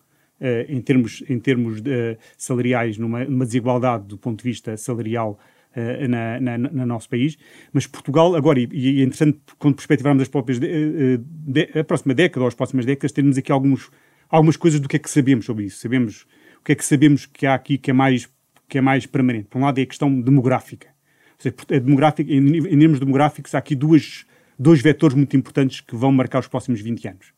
[0.70, 5.40] em termos, em termos de, uh, salariais, numa, numa, desigualdade do ponto de vista salarial
[5.76, 7.38] uh, na, na, no nosso país.
[7.74, 12.14] Mas Portugal, agora, e, e é interessante, quando perspectivarmos as próprias de, de, a próxima
[12.14, 13.90] década ou as próximas décadas, termos aqui alguns,
[14.30, 15.80] algumas coisas do que é que sabemos sobre isso.
[15.80, 16.28] Sabemos
[16.60, 18.30] o que é que sabemos que há aqui que é mais,
[18.70, 19.48] que é mais permanente.
[19.50, 20.88] Por um lado, é a questão demográfica.
[21.38, 24.26] Ou seja, é demográfica, em, em termos demográficos, há aqui duas,
[24.58, 27.37] dois vetores muito importantes que vão marcar os próximos 20 anos.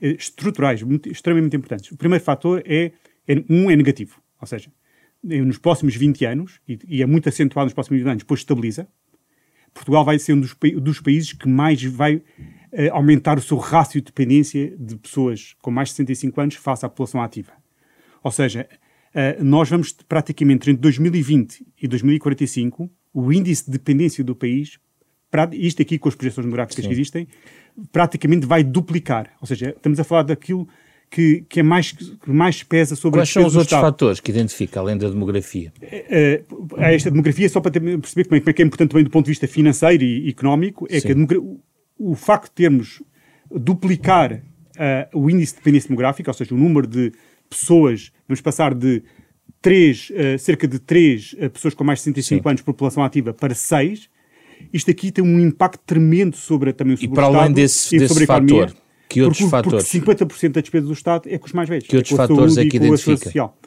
[0.00, 1.92] Eh, estruturais muito, extremamente importantes.
[1.92, 2.92] O primeiro fator é,
[3.28, 4.70] é, um é negativo, ou seja,
[5.22, 8.88] nos próximos 20 anos, e, e, é muito acentuado nos próximos 20 anos, depois estabiliza,
[9.74, 12.22] Portugal vai ser um dos, dos países que mais vai uh,
[12.92, 16.88] aumentar o seu rácio de dependência de pessoas com mais de 65 anos face à
[16.88, 17.52] população ativa.
[18.22, 18.68] Ou seja,
[19.14, 24.78] uh, nós vamos praticamente entre 2020 e 2045, o índice de dependência do país,
[25.52, 26.88] isto aqui com as projeções demográficas Sim.
[26.88, 27.28] que existem,
[27.92, 29.30] praticamente vai duplicar.
[29.40, 30.68] Ou seja, estamos a falar daquilo
[31.10, 33.82] que, que é mais, que mais pesa sobre Quais são os outros Estado.
[33.82, 35.72] fatores que identifica, além da demografia?
[35.82, 36.42] É,
[36.78, 39.10] é, esta demografia, só para perceber como é, como é, que é importante também do
[39.10, 41.26] ponto de vista financeiro e, económico, é Sim.
[41.26, 41.60] que o,
[41.98, 43.02] o facto de termos
[43.50, 47.12] duplicar uh, o índice de dependência demográfica, ou seja, o número de
[47.48, 49.02] pessoas, vamos passar de
[49.60, 52.48] 3, uh, cerca de 3 uh, pessoas com mais de 65 Sim.
[52.48, 54.08] anos de população ativa para 6.
[54.72, 58.24] Isto aqui tem um impacto tremendo sobre também sobre e para além desse, desse sobre
[58.24, 59.90] a economia, fator, que outros porque, fatores?
[59.90, 61.86] Porque 50% da despesa do Estado é com os mais velhos.
[61.86, 63.16] Que outros é fatores é que identifica?
[63.16, 63.58] social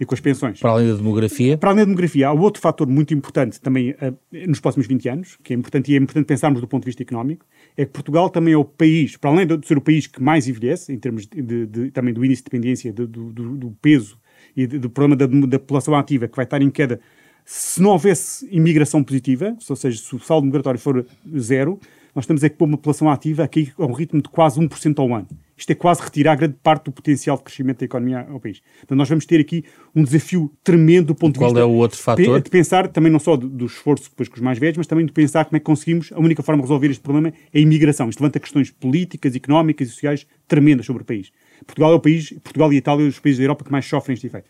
[0.00, 0.58] e com as pensões.
[0.58, 1.58] Para além da demografia?
[1.58, 4.16] Para além da demografia, há outro fator muito importante também uh,
[4.48, 7.02] nos próximos 20 anos, que é importante e é importante pensarmos do ponto de vista
[7.02, 7.44] económico,
[7.76, 10.48] é que Portugal também é o país, para além de ser o país que mais
[10.48, 14.18] envelhece, em termos de, de, de também do índice de dependência, do, do, do peso
[14.56, 16.98] e do problema da, da população ativa, que vai estar em queda
[17.44, 21.04] se não houvesse imigração positiva, ou seja, se o saldo migratório for
[21.38, 21.78] zero,
[22.14, 25.14] nós estamos a pôr uma população ativa aqui a um ritmo de quase 1% ao
[25.14, 25.28] ano.
[25.56, 28.62] Isto é quase retirar grande parte do potencial de crescimento da economia ao país.
[28.82, 29.62] Então nós vamos ter aqui
[29.94, 31.54] um desafio tremendo do ponto de vista...
[31.54, 32.40] Qual é o outro fator?
[32.40, 35.04] De pensar também não só do, do, esforço depois com os mais velhos, mas também
[35.04, 37.60] de pensar como é que conseguimos, a única forma de resolver este problema é a
[37.60, 38.08] imigração.
[38.08, 41.30] Isto levanta questões políticas, económicas e sociais tremendas sobre o país.
[41.66, 44.14] Portugal é o país, Portugal e Itália são os países da Europa que mais sofrem
[44.14, 44.48] este efeito.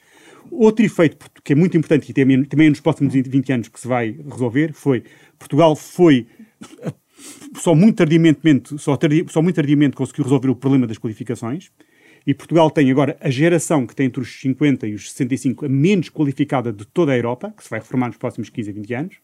[0.51, 4.17] Outro efeito que é muito importante e também, nos próximos 20 anos que se vai
[4.29, 5.05] resolver foi
[5.39, 6.27] Portugal foi
[7.57, 11.71] só muito tardiamente, só, tardi, só muito tardiamente conseguiu resolver o problema das qualificações.
[12.27, 15.69] E Portugal tem agora a geração que tem entre os 50 e os 65 a
[15.69, 18.95] menos qualificada de toda a Europa, que se vai reformar nos próximos 15 a 20
[18.95, 19.17] anos.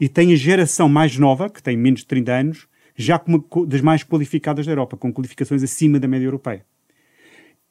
[0.00, 3.80] E tem a geração mais nova, que tem menos de 30 anos, já como das
[3.80, 6.64] mais qualificadas da Europa, com qualificações acima da média europeia.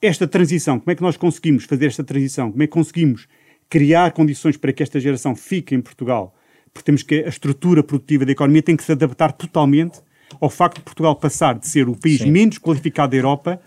[0.06, 2.52] Esta transição, como é que nós conseguimos fazer esta transição?
[2.52, 3.28] Como é que conseguimos
[3.70, 6.36] criar condições para que esta geração fique em Portugal
[6.74, 10.00] porque temos que a estrutura produtiva da economia tem que se adaptar totalmente
[10.42, 12.32] ao facto de Portugal passar de ser o país Sim.
[12.32, 13.62] menos qualificado da Europa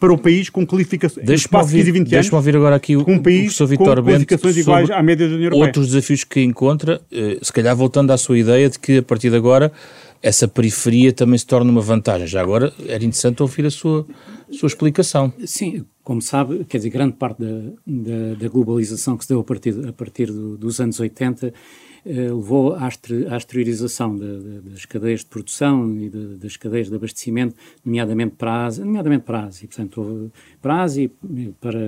[0.00, 3.04] para o país com qualificações deixa-me ouvir, 15 e 20 anos, ouvir agora aqui o,
[3.08, 5.66] um país o com qualificações iguais à média da União Europeia.
[5.66, 9.30] Outros desafios que encontra, eh, se calhar voltando à sua ideia de que a partir
[9.30, 9.72] de agora
[10.22, 12.26] essa periferia também se torna uma vantagem.
[12.26, 14.06] Já agora era interessante ouvir a sua,
[14.48, 15.32] a sua explicação.
[15.44, 19.44] Sim, como sabe, quer dizer, grande parte da, da, da globalização que se deu a
[19.44, 21.52] partir, a partir do, dos anos 80 eh,
[22.10, 22.88] levou à,
[23.36, 29.24] exteriorização das cadeias de produção e das cadeias de abastecimento, nomeadamente para a Ásia, nomeadamente
[29.24, 31.80] para a Ásia, portanto, para a Ásia e para,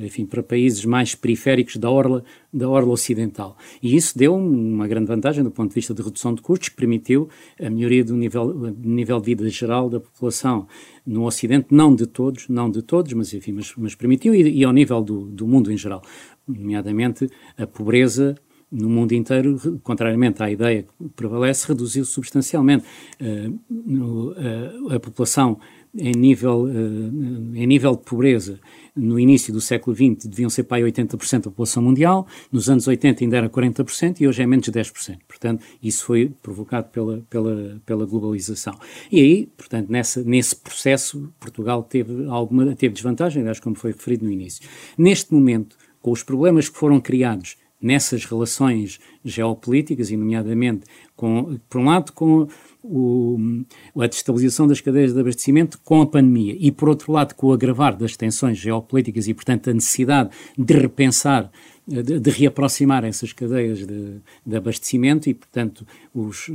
[0.00, 3.56] enfim, para países mais periféricos da orla, da orla ocidental.
[3.80, 7.28] E isso deu uma grande vantagem do ponto de vista de redução de custos, permitiu
[7.60, 10.66] a melhoria do nível, nível de vida geral da população
[11.06, 14.64] no Ocidente, não de todos, não de todos, mas enfim, mas, mas permitiu e, e
[14.64, 16.02] ao nível do, do mundo em geral,
[16.46, 18.34] nomeadamente a pobreza
[18.72, 22.84] no mundo inteiro, contrariamente à ideia que prevalece, reduziu substancialmente.
[23.20, 25.58] Uh, no, uh, a população
[25.94, 28.58] em nível, uh, em nível de pobreza,
[28.96, 32.86] no início do século XX, deviam ser para aí 80% da população mundial, nos anos
[32.86, 35.18] 80 ainda era 40% e hoje é menos de 10%.
[35.28, 38.74] Portanto, isso foi provocado pela, pela, pela globalização.
[39.10, 44.24] E aí, portanto, nessa, nesse processo, Portugal teve alguma teve desvantagem, acho como foi referido
[44.24, 44.66] no início.
[44.96, 50.84] Neste momento, com os problemas que foram criados nessas relações geopolíticas, e nomeadamente,
[51.16, 52.48] com, por um lado, com
[52.82, 53.64] o,
[53.96, 57.52] a destabilização das cadeias de abastecimento com a pandemia e, por outro lado, com o
[57.52, 61.50] agravar das tensões geopolíticas e, portanto, a necessidade de repensar,
[61.86, 66.50] de, de reaproximar essas cadeias de, de, abastecimento e, portanto, os,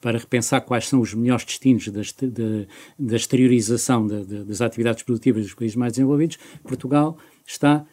[0.00, 2.02] para repensar quais são os melhores destinos da,
[2.98, 7.84] da exteriorização das atividades produtivas dos países mais desenvolvidos, Portugal está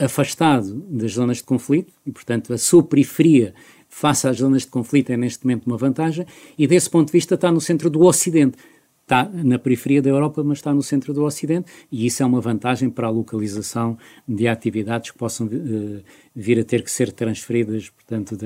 [0.00, 3.54] afastado das zonas de conflito e, portanto, a sua periferia
[3.88, 6.24] face às zonas de conflito é neste momento uma vantagem
[6.56, 8.56] e, desse ponto de vista, está no centro do Ocidente.
[9.02, 12.40] Está na periferia da Europa, mas está no centro do Ocidente e isso é uma
[12.40, 16.00] vantagem para a localização de atividades que possam uh,
[16.34, 18.38] vir a ter que ser transferidas, portanto,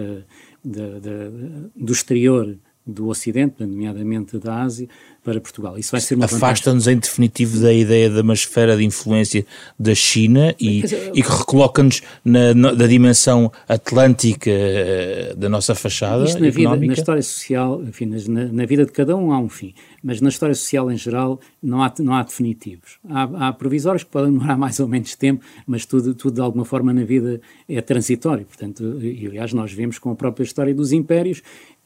[0.64, 4.88] do exterior do Ocidente, nomeadamente da Ásia,
[5.24, 5.78] para Portugal.
[5.78, 9.46] Isso vai ser uma Afasta-nos em definitivo da ideia de uma esfera de influência
[9.78, 15.74] da China e, dizer, e que recoloca-nos na, na, da dimensão atlântica eh, da nossa
[15.74, 16.80] fachada isto na económica.
[16.80, 20.20] Vida, na história social, enfim, na, na, vida de cada um há um fim, mas
[20.20, 22.98] na história social em geral não há, não há definitivos.
[23.08, 26.66] Há, há provisórios que podem demorar mais ou menos tempo, mas tudo, tudo de alguma
[26.66, 28.44] forma na vida é transitório.
[28.44, 31.42] Portanto, e, aliás, nós vemos com a própria história dos impérios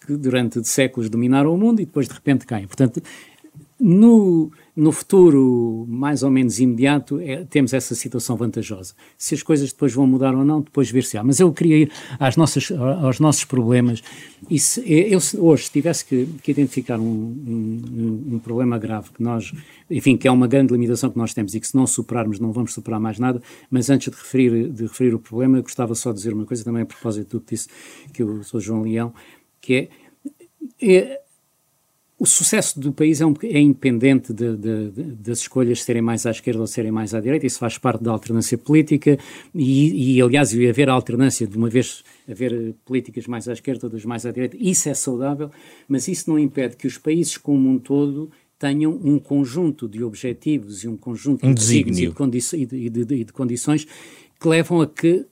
[0.09, 2.67] que durante séculos dominaram o mundo e depois de repente caem.
[2.67, 3.03] Portanto,
[3.79, 8.95] no, no futuro mais ou menos imediato é, temos essa situação vantajosa.
[9.17, 11.23] Se as coisas depois vão mudar ou não, depois ver-se-á.
[11.23, 14.03] Mas eu queria ir às nossas, aos nossos problemas
[14.51, 19.23] e se, eu hoje se tivesse que, que identificar um, um, um, problema grave que
[19.23, 19.53] nós,
[19.91, 22.51] enfim, que é uma grande limitação que nós temos e que se não superarmos não
[22.51, 23.41] vamos superar mais nada,
[23.71, 26.83] mas antes de referir, de referir o problema, gostava só de dizer uma coisa também
[26.83, 27.69] a propósito do que disse
[28.13, 29.13] que eu sou João Leão,
[29.69, 29.91] que
[30.81, 31.21] é, é
[32.19, 36.27] o sucesso do país é, um, é independente de, de, de, das escolhas serem mais
[36.27, 39.19] à esquerda ou serem mais à direita, isso faz parte da alternância política
[39.55, 44.27] e, e aliás, haver alternância, de uma vez haver políticas mais à esquerda, outras mais
[44.27, 45.51] à direita, isso é saudável,
[45.87, 50.83] mas isso não impede que os países como um todo tenham um conjunto de objetivos
[50.83, 51.55] e um conjunto um
[52.27, 53.87] de, e de, e de condições
[54.41, 55.25] que levam a que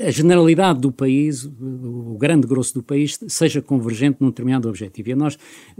[0.00, 5.10] a generalidade do país, o grande grosso do país, seja convergente num determinado objetivo.
[5.10, 5.38] E nós,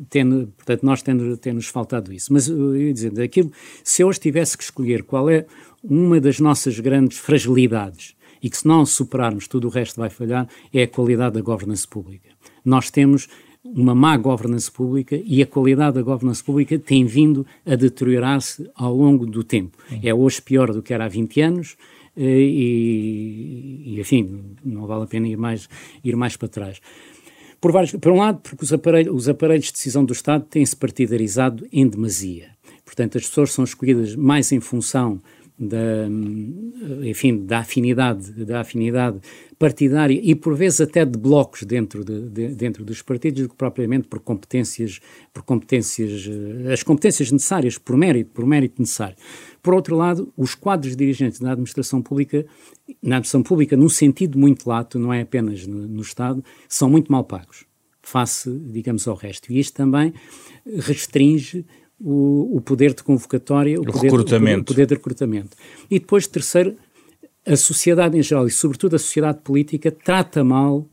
[0.08, 2.32] tendo, portanto, nós tendo, tendo-nos faltado isso.
[2.32, 3.50] Mas, eu ia dizer, daquilo,
[3.82, 5.46] se hoje tivesse que escolher qual é
[5.82, 10.48] uma das nossas grandes fragilidades e que se não superarmos tudo o resto vai falhar,
[10.72, 12.28] é a qualidade da governance pública.
[12.64, 13.28] Nós temos
[13.64, 18.94] uma má governance pública e a qualidade da governance pública tem vindo a deteriorar-se ao
[18.94, 19.78] longo do tempo.
[20.02, 21.76] É hoje pior do que era há 20 anos,
[22.16, 25.68] eh, e, e, enfim, não vale a pena ir mais,
[26.04, 26.80] ir mais para trás.
[27.60, 30.76] Por, vários, por um lado, porque os aparelhos, os aparelhos de decisão do Estado têm-se
[30.76, 32.48] partidarizado em demasia.
[32.84, 35.20] Portanto, as pessoas são escolhidas mais em função
[35.56, 36.08] da,
[37.04, 39.20] enfim, da afinidade, da afinidade
[39.56, 43.54] partidária e por vezes até de blocos dentro, de, de, dentro dos partidos do que
[43.54, 45.00] propriamente por competências,
[45.32, 49.16] por competências, eh, as competências necessárias, por mérito, por mérito necessário.
[49.62, 52.44] Por outro lado, os quadros dirigentes da administração pública,
[53.00, 57.12] na administração pública, num sentido muito lato, não é apenas no, no Estado, são muito
[57.12, 57.64] mal pagos,
[58.02, 59.52] face, digamos, ao resto.
[59.52, 60.12] E isto também
[60.66, 61.64] restringe
[62.04, 64.60] o, o poder de convocatória, o, o poder, recrutamento.
[64.60, 65.56] O poder de recrutamento.
[65.90, 66.76] E depois, terceiro,
[67.46, 70.86] a sociedade em geral, e sobretudo a sociedade política, trata mal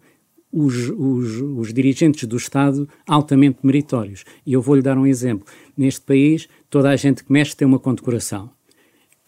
[0.52, 4.24] os, os, os, dirigentes do Estado altamente meritórios.
[4.46, 5.46] E eu vou-lhe dar um exemplo.
[5.78, 8.50] Neste país, toda a gente que mexe tem uma condecoração.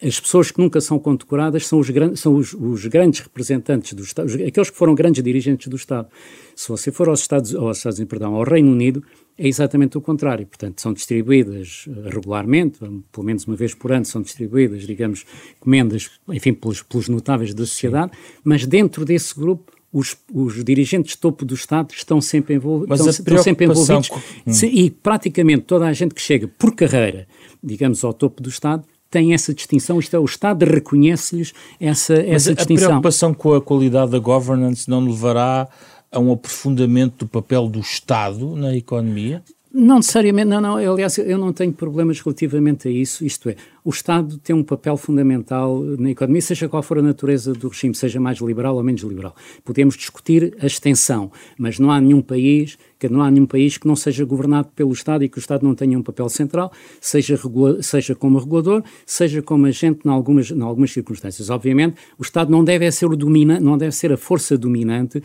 [0.02, 4.34] As pessoas que nunca são condecoradas são os, são os, os grandes representantes do Estado,
[4.46, 6.08] aqueles que foram grandes dirigentes do Estado.
[6.54, 9.02] Se você for aos Estados, aos Estados perdão, ao Reino Unido,
[9.36, 10.46] é exatamente o contrário.
[10.46, 15.24] Portanto, são distribuídas eh, regularmente, pelo menos uma vez por ano, são distribuídas, digamos,
[15.60, 21.44] comendas, enfim, pelos, pelos notáveis da sociedade, mas dentro desse grupo os, os, dirigentes topo
[21.44, 24.66] do Estado estão sempre, envol estão, estão sempre envolvidos hum.
[24.66, 27.28] e praticamente toda a gente que chega por carreira,
[27.62, 32.50] digamos, ao topo do Estado, tem essa distinção, isto é, o Estado reconhece-lhes essa, essa
[32.50, 32.86] a distinção.
[32.86, 35.68] a preocupação com a qualidade da governance não levará
[36.14, 39.42] a um aprofundamento do papel do Estado na economia?
[39.72, 40.76] Não necessariamente, não, não.
[40.76, 43.24] Aliás, eu não tenho problemas relativamente a isso.
[43.24, 47.52] Isto é, o Estado tem um papel fundamental na economia, seja qual for a natureza
[47.52, 49.36] do regime, seja mais liberal ou menos liberal.
[49.62, 53.86] Podemos discutir a extensão, mas não há nenhum país que não há nenhum país que
[53.86, 57.36] não seja governado pelo Estado e que o Estado não tenha um papel central, seja,
[57.36, 61.50] regula, seja como regulador, seja como agente em algumas, em algumas circunstâncias.
[61.50, 65.22] Obviamente, o Estado não deve ser o não deve ser a força dominante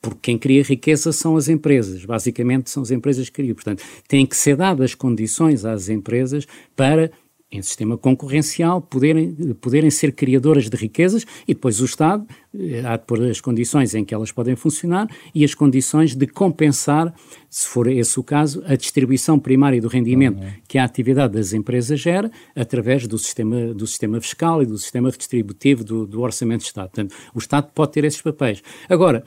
[0.00, 3.54] porque quem cria riqueza são as empresas, basicamente são as empresas que criam.
[3.54, 7.10] Portanto, têm que ser dadas condições às empresas para
[7.50, 12.96] em sistema concorrencial, poderem, poderem ser criadoras de riquezas e depois o Estado eh, há
[12.96, 17.14] de pôr as condições em que elas podem funcionar e as condições de compensar,
[17.48, 20.50] se for esse o caso, a distribuição primária do rendimento uhum.
[20.68, 25.10] que a atividade das empresas gera através do sistema, do sistema fiscal e do sistema
[25.10, 26.90] redistributivo do, do Orçamento de Estado.
[26.90, 28.62] Portanto, o Estado pode ter esses papéis.
[28.90, 29.24] Agora,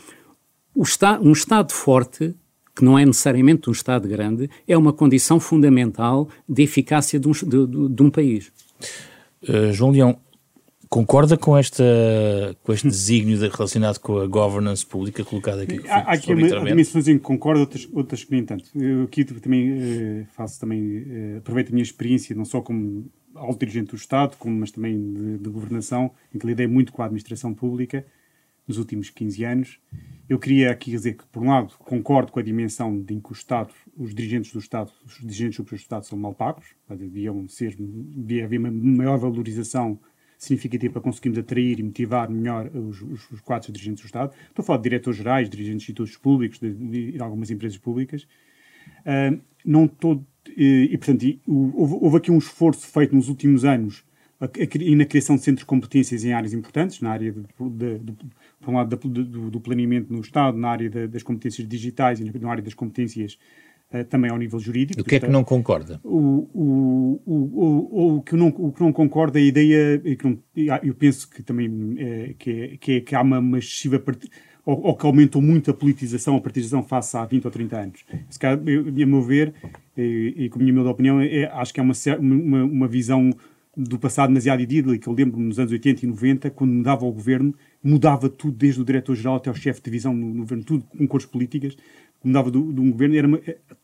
[0.78, 2.36] Estado, um Estado forte,
[2.76, 7.32] que não é necessariamente um Estado grande, é uma condição fundamental de eficácia de um,
[7.32, 8.52] de, de um país.
[9.44, 10.18] Uh, João Leão,
[10.92, 11.84] concorda com, esta,
[12.64, 15.82] com este desígnio relacionado com a governance pública colocada aqui?
[15.88, 18.66] Há, há aqui dimensões em que concordo, outras, outras que nem tanto.
[18.76, 23.60] Eu aqui também uh, faço também, uh, aproveito a minha experiência, não só como alto
[23.60, 27.06] dirigente do Estado, como, mas também de, de governação, em que lidei muito com a
[27.06, 28.06] administração pública
[28.68, 29.80] nos últimos 15 anos.
[30.32, 33.34] Eu queria aqui dizer que, por um lado, concordo com a dimensão de que o
[33.34, 37.76] Estado, os dirigentes do Estado, os dirigentes superiores do Estado são mal pagos, deviam ser,
[37.78, 40.00] devia haver uma maior valorização
[40.38, 44.34] significativa para conseguirmos atrair e motivar melhor os, os, os dirigentes do Estado.
[44.48, 47.78] Estou a falar de diretores gerais, dirigentes de institutos públicos, de, de, de algumas empresas
[47.78, 48.26] públicas.
[49.02, 50.26] Uh, não estou.
[50.56, 54.06] E, e portanto, e, houve, houve aqui um esforço feito nos últimos anos
[54.80, 58.16] e na criação de centros de competências em áreas importantes, na área de, de, de,
[58.62, 62.50] por um lado, do, do, planeamento no Estado, na área das competências digitais e na
[62.50, 63.38] área das competências
[63.94, 65.02] uh, também ao nível jurídico.
[65.02, 66.00] O que é que não concorda?
[66.04, 70.38] O, o, o, o, que não, o que não concorda é a ideia, que não,
[70.84, 74.02] eu penso que também é, que, é, que, é, que há uma, uma excessiva
[74.66, 78.06] ou, ou, que aumentou muito a politização, a partidização face há 20 ou 30 anos.
[78.30, 79.54] Se calhar, a meu ver,
[79.98, 83.32] e, e com a minha humilde opinião, é, acho que é uma, uma, uma visão
[83.76, 85.10] do passado demasiado idílico.
[85.10, 87.54] Eu lembro-me nos anos 80 e 90, quando mudava o governo,
[87.84, 91.08] mudava tudo, desde o diretor-geral até o chefe de divisão no, no governo, tudo com
[91.08, 91.76] cores políticas.
[92.24, 93.40] Mudava de um governo, era uma,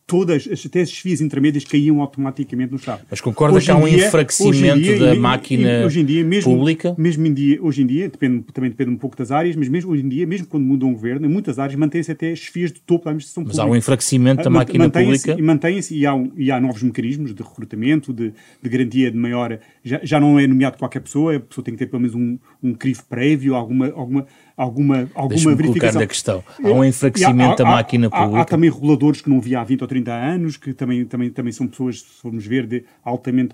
[0.05, 3.01] todas, até as chefias intermédias caíam automaticamente no Estado.
[3.09, 6.55] Mas concorda hoje que há um dia, enfraquecimento dia, da máquina hoje em dia, mesmo,
[6.55, 6.95] pública?
[6.97, 9.91] Mesmo em dia, hoje em dia, depende, também depende um pouco das áreas, mas mesmo
[9.91, 12.71] hoje em dia, mesmo quando muda um governo, em muitas áreas mantém-se até as chefias
[12.71, 13.63] de topo da administração mas pública.
[13.63, 15.35] Mas há um enfraquecimento da máquina mantém pública?
[15.37, 19.17] E mantém-se e, há um, e há novos mecanismos de recrutamento, de, de garantia de
[19.17, 19.59] maior...
[19.83, 22.37] Já, já não é nomeado qualquer pessoa, a pessoa tem que ter pelo menos um,
[22.63, 23.87] um crivo prévio, alguma...
[23.87, 24.25] alguma
[24.57, 26.01] alguma, alguma verificação.
[26.01, 26.43] a questão.
[26.63, 28.39] Há um enfraquecimento da máquina pública.
[28.39, 31.29] Há, há, também reguladores que não havia há 20 ou 30 anos, que também, também,
[31.29, 33.53] também são pessoas, se formos ver, de altamente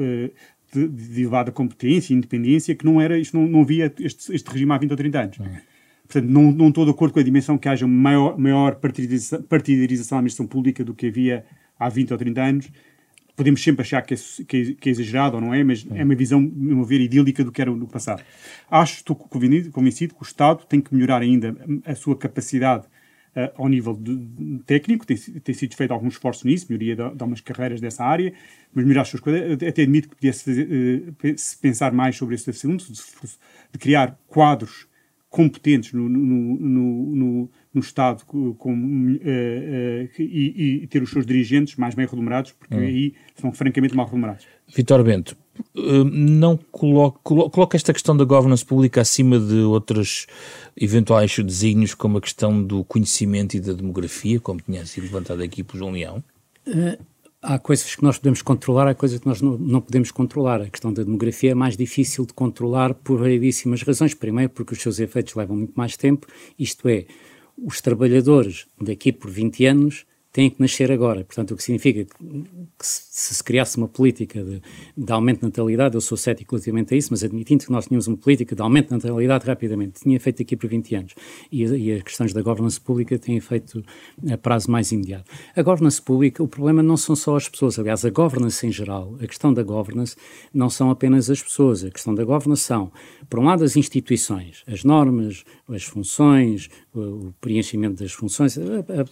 [0.00, 0.30] eh,
[0.72, 4.50] de, de elevada competência e independência, que não era, isto não, não havia este, este
[4.50, 5.40] regime há 20 ou 30 anos.
[5.40, 5.60] É.
[6.08, 10.16] Portanto, não, não estou de acordo com a dimensão que haja maior, maior partidarização, partidarização
[10.16, 11.44] da administração pública do que havia
[11.78, 12.70] há 20 ou 30 anos
[13.38, 14.16] podemos sempre achar que é,
[14.48, 17.00] que é, que é exagerado ou não é, mas é uma visão, a meu ver,
[17.00, 18.20] idílica do que era no passado.
[18.68, 22.84] Acho, estou convencido, convencido que o Estado tem que melhorar ainda a sua capacidade
[23.36, 27.22] uh, ao nível de, técnico, tem, tem, sido feito alguns esforços nisso, melhoria de, de
[27.22, 28.34] algumas carreiras dessa área,
[28.74, 31.14] mas melhorar as suas coisas, até admito que pudesse uh,
[31.62, 33.00] pensar mais sobre esse assunto, de,
[33.72, 34.88] de criar quadros
[35.30, 36.56] competentes no, no,
[37.14, 42.52] no, no Estado com, uh, uh, e, e, ter os seus dirigentes mais bem remunerados,
[42.52, 42.80] porque hum.
[42.80, 44.46] aí são francamente mal remunerados.
[44.74, 45.36] Vitor Bento,
[45.76, 50.26] uh, não coloca, coloca esta questão da governance pública acima de outros
[50.76, 55.62] eventuais desígnios, como a questão do conhecimento e da demografia, como tinha sido levantado aqui
[55.62, 56.22] por João Leão?
[57.42, 60.60] há coisas que nós podemos controlar, há coisas que nós não, não, podemos controlar.
[60.60, 64.14] A questão da demografia é mais difícil de controlar por variedíssimas razões.
[64.14, 66.26] Primeiro, porque os seus efeitos levam muito mais tempo,
[66.58, 67.06] isto é,
[67.64, 71.24] os trabalhadores daqui por 20 anos têm que nascer agora.
[71.24, 74.60] Portanto, o que significa que, se, se, criasse uma política de,
[74.96, 78.06] de, aumento de natalidade, eu sou cético relativamente a isso, mas admitindo que nós tínhamos
[78.06, 81.14] uma política de aumento de natalidade rapidamente, tinha feito aqui por 20 anos.
[81.50, 83.82] E, e as questões da governance pública têm feito
[84.30, 85.30] a prazo mais imediato.
[85.56, 89.16] A governance pública, o problema não são só as pessoas, aliás, a governance em geral,
[89.20, 90.14] a questão da governance
[90.52, 92.92] não são apenas as pessoas, a questão da governance são,
[93.28, 98.62] por um lado, as instituições, as normas, as funções, o, o preenchimento das funções, a,
[98.62, 99.04] a,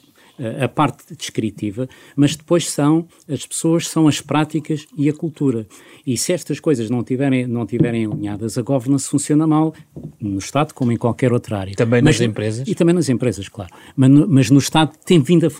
[0.62, 5.66] a parte descritiva, mas depois são as pessoas, são as práticas e a cultura.
[6.06, 9.74] E se estas coisas não tiverem, não tiverem alinhadas, a governance funciona mal
[10.20, 11.74] no Estado como em qualquer outra área.
[11.74, 12.68] Também mas, nas empresas?
[12.68, 13.72] E também nas empresas, claro.
[13.96, 15.50] Mas no, mas no Estado tem vindo a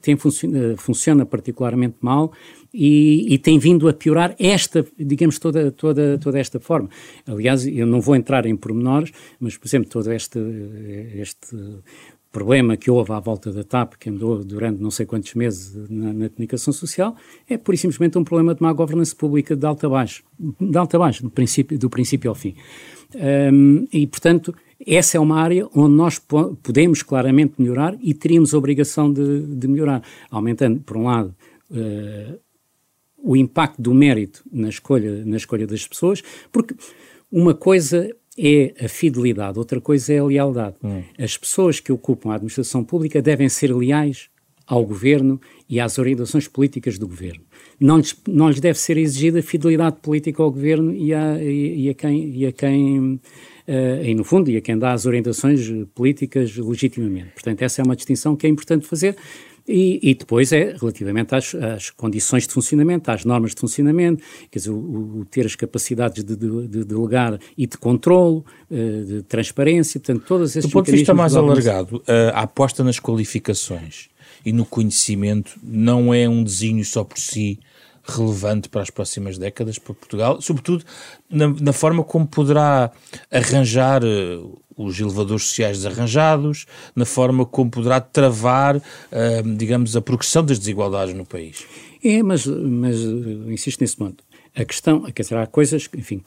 [0.00, 2.32] tem funciona, funciona particularmente mal
[2.72, 6.88] e, e, tem vindo a piorar esta, digamos, toda, toda, toda esta forma.
[7.26, 9.10] Aliás, eu não vou entrar em pormenores,
[9.40, 10.38] mas, por exemplo, todo este,
[11.16, 11.56] este
[12.32, 16.12] problema que houve à volta da TAP, que andou durante não sei quantos meses na,
[16.12, 17.16] na comunicação social,
[17.48, 20.78] é pura e simplesmente um problema de má governança pública de alta a baixo, de
[20.78, 22.54] alta a baixo, do princípio, do princípio ao fim.
[23.52, 24.54] Um, e, portanto,
[24.86, 29.68] essa é uma área onde nós podemos claramente melhorar e teríamos a obrigação de, de
[29.68, 31.34] melhorar, aumentando, por um lado,
[31.70, 32.38] uh,
[33.22, 36.74] o impacto do mérito na escolha, na escolha das pessoas, porque
[37.30, 38.08] uma coisa
[38.38, 40.76] é a fidelidade, outra coisa é a lealdade.
[40.82, 41.02] Hum.
[41.18, 44.28] As pessoas que ocupam a administração pública devem ser leais
[44.66, 47.42] ao governo e às orientações políticas do governo.
[47.78, 51.90] Não lhes, não lhes deve ser exigida fidelidade política ao governo e a, e, e
[51.90, 53.20] a quem, e a quem
[53.66, 57.30] uh, e no fundo, e a quem dá as orientações políticas legitimamente.
[57.34, 59.16] Portanto, essa é uma distinção que é importante fazer.
[59.66, 64.58] E, e, depois é relativamente às, às, condições de funcionamento, às normas de funcionamento, quer
[64.58, 69.22] dizer, o, o ter as capacidades de, de, de, delegar e de controle, uh, de
[69.22, 74.08] transparência, portanto, todas essas Do ponto de vista mais alargado, uh, a aposta nas qualificações
[74.44, 77.58] e no conhecimento não é um desenho só por si
[78.04, 80.84] relevante para as próximas décadas para Portugal, sobretudo
[81.28, 82.90] na, na forma como poderá
[83.30, 90.44] arranjar uh, os elevadores sociais desarranjados, na forma como poderá travar, uh, digamos, a progressão
[90.44, 91.66] das desigualdades no país.
[92.02, 94.24] É, mas, mas insisto nesse ponto.
[94.54, 96.22] A questão, quer dizer, há coisas, enfim,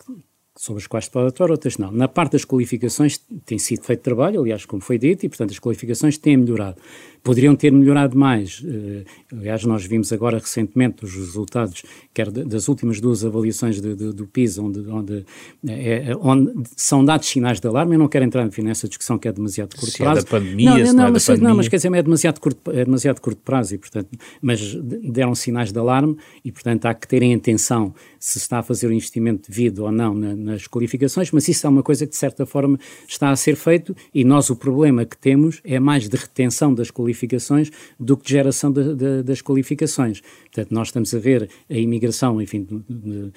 [0.56, 1.92] sobre as quais se pode atuar, outras não.
[1.92, 5.60] Na parte das qualificações tem sido feito trabalho, aliás, como foi dito, e portanto as
[5.60, 6.78] qualificações têm melhorado
[7.24, 8.60] poderiam ter melhorado mais.
[8.60, 14.12] Uh, aliás, nós vimos agora recentemente os resultados, quer das últimas duas avaliações de, de,
[14.12, 15.26] do PISA, onde, onde,
[15.66, 17.96] é, onde, são dados sinais de alarme.
[17.96, 20.20] Eu não quero entrar nessa discussão que é demasiado curto se prazo.
[20.20, 21.50] É da pandemia, não, não, não, é mas, pandemia.
[21.50, 24.10] não, mas quer dizer, é demasiado curto, é demasiado curto prazo, e, portanto,
[24.42, 28.88] mas deram sinais de alarme e, portanto, há que terem atenção se está a fazer
[28.88, 32.18] o investimento devido ou não na, nas qualificações, mas isso é uma coisa que, de
[32.18, 36.18] certa forma, está a ser feito e nós o problema que temos é mais de
[36.18, 40.22] retenção das qualificações qualificações do que de geração de, de, das qualificações.
[40.46, 43.32] Portanto, nós estamos a ver a imigração, enfim, de,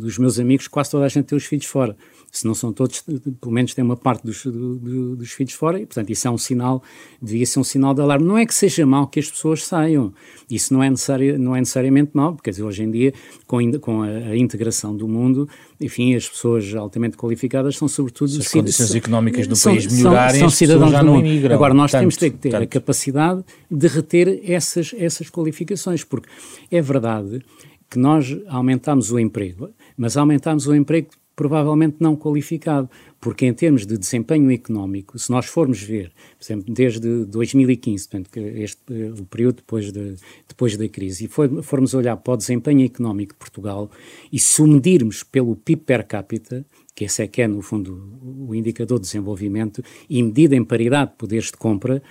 [0.00, 1.96] dos meus amigos, quase toda a gente tem os filhos fora.
[2.32, 5.86] Se não são todos, pelo menos tem uma parte dos, do, dos filhos fora, e
[5.86, 6.82] portanto isso é um sinal,
[7.22, 8.26] devia ser um sinal de alarme.
[8.26, 10.12] Não é que seja mau que as pessoas saiam,
[10.50, 10.90] isso não é,
[11.38, 13.12] não é necessariamente mau, porque hoje em dia,
[13.46, 15.48] com, com a, a, integração do mundo,
[15.80, 18.30] enfim, as pessoas altamente qualificadas são sobretudo...
[18.30, 21.54] Se as condições económicas do são, país melhorarem, são, são cidadãos já não imigram.
[21.54, 22.62] Agora, nós tanto, temos de ter tanto.
[22.62, 26.28] a capacidade de reter essas, essas qualificações, porque
[26.70, 27.42] é verdade
[27.90, 32.88] que nós aumentamos o emprego, mas aumentamos o emprego provavelmente não qualificado,
[33.20, 38.36] porque em termos de desempenho económico, se nós formos ver, por exemplo, desde 2015, portanto,
[38.38, 40.16] este, o período depois, de,
[40.48, 43.90] depois da crise, e for, formos olhar para o desempenho económico de Portugal,
[44.32, 46.64] e se o medirmos pelo PIB per capita,
[46.94, 48.18] que esse é que é, no fundo,
[48.48, 52.02] o indicador de desenvolvimento, e medida em paridade de poderes de compra,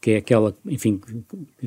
[0.00, 1.00] que é aquela, enfim,
[1.58, 1.66] que,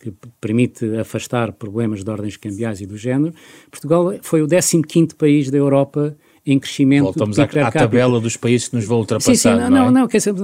[0.00, 3.32] que, permite afastar problemas de ordens cambiais e do género,
[3.70, 7.04] Portugal foi o 15º país da Europa em crescimento.
[7.04, 9.34] Voltamos à, à, tabela dos países que nos vão ultrapassar.
[9.34, 9.90] Sim, sim, não, não, é?
[9.90, 10.34] não, quer dizer,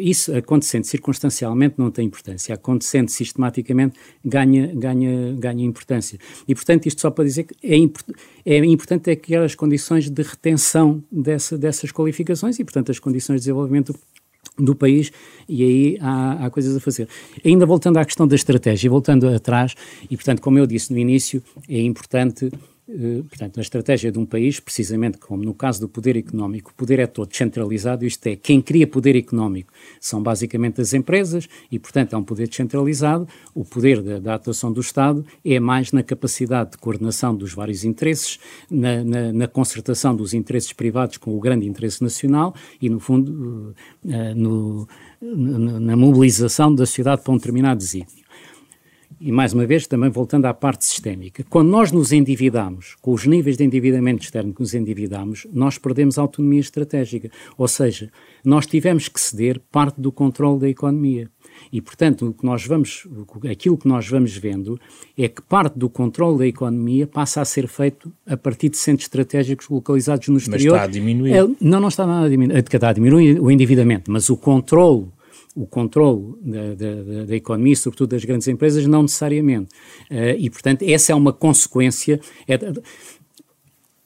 [0.00, 6.18] isso acontecendo circunstancialmente não tem importância, acontecendo sistematicamente ganha, ganha, ganha importância.
[6.46, 8.06] E, portanto, isto só para dizer que é, import,
[8.44, 13.36] é importante é criar as condições de retenção dessa, dessas qualificações e, portanto, as condições
[13.36, 13.94] de desenvolvimento
[14.58, 15.12] do país
[15.48, 17.08] e aí há, há, coisas a fazer.
[17.44, 19.74] Ainda voltando à questão da estratégia, voltando atrás,
[20.10, 22.58] e portanto, como eu disse no início, é importante eh,
[23.28, 27.00] portanto, a estratégia de um país, precisamente como no caso do poder económico, o poder
[27.00, 32.14] é todo descentralizado, isto é, quem cria poder económico são basicamente as empresas e, portanto,
[32.14, 33.26] é um poder descentralizado.
[33.54, 37.84] O poder da, da atuação do Estado é mais na capacidade de coordenação dos vários
[37.84, 38.38] interesses,
[38.70, 43.74] na, na, na concertação dos interesses privados com o grande interesse nacional e, no fundo,
[44.04, 44.88] uh, no,
[45.20, 48.25] na mobilização da sociedade para um determinado desígnio
[49.20, 53.26] e mais uma vez, também voltando à parte sistémica, quando nós nos endividamos, com os
[53.26, 57.30] níveis de endividamento externo que nos endividamos, nós perdemos autonomia estratégica.
[57.56, 58.10] Ou seja,
[58.44, 61.30] nós tivemos que ceder parte do controle da economia.
[61.72, 63.06] E, portanto, o que nós vamos,
[63.50, 64.78] aquilo que nós vamos vendo
[65.16, 69.06] é que parte do controle da economia passa a ser feito a partir de centros
[69.06, 70.72] estratégicos localizados no exterior.
[70.72, 71.32] Mas está a diminuir.
[71.32, 72.58] É, não, não está nada a diminuir.
[72.58, 75.06] Está a diminuir o endividamento, mas o controle
[75.56, 79.70] o controle da, da, da, economia, sobretudo das grandes empresas, não necessariamente.
[80.10, 82.20] Uh, e, portanto, essa é uma consequência.
[82.46, 82.58] É,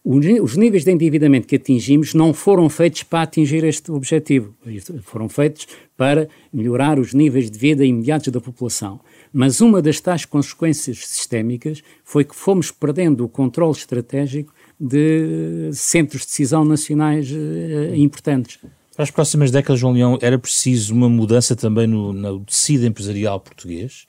[0.02, 4.54] os níveis de endividamento que atingimos não foram feitos para atingir este objetivo,
[5.02, 8.98] foram feitos para melhorar os níveis de vida imediatos da população.
[9.30, 16.22] Mas uma das tais consequências sistémicas foi que fomos perdendo o controle estratégico de centros
[16.22, 18.58] de decisão nacionais uh, importantes.
[19.00, 23.40] Para as próximas décadas, João Leão, era preciso uma mudança também no, no tecido empresarial
[23.40, 24.04] português.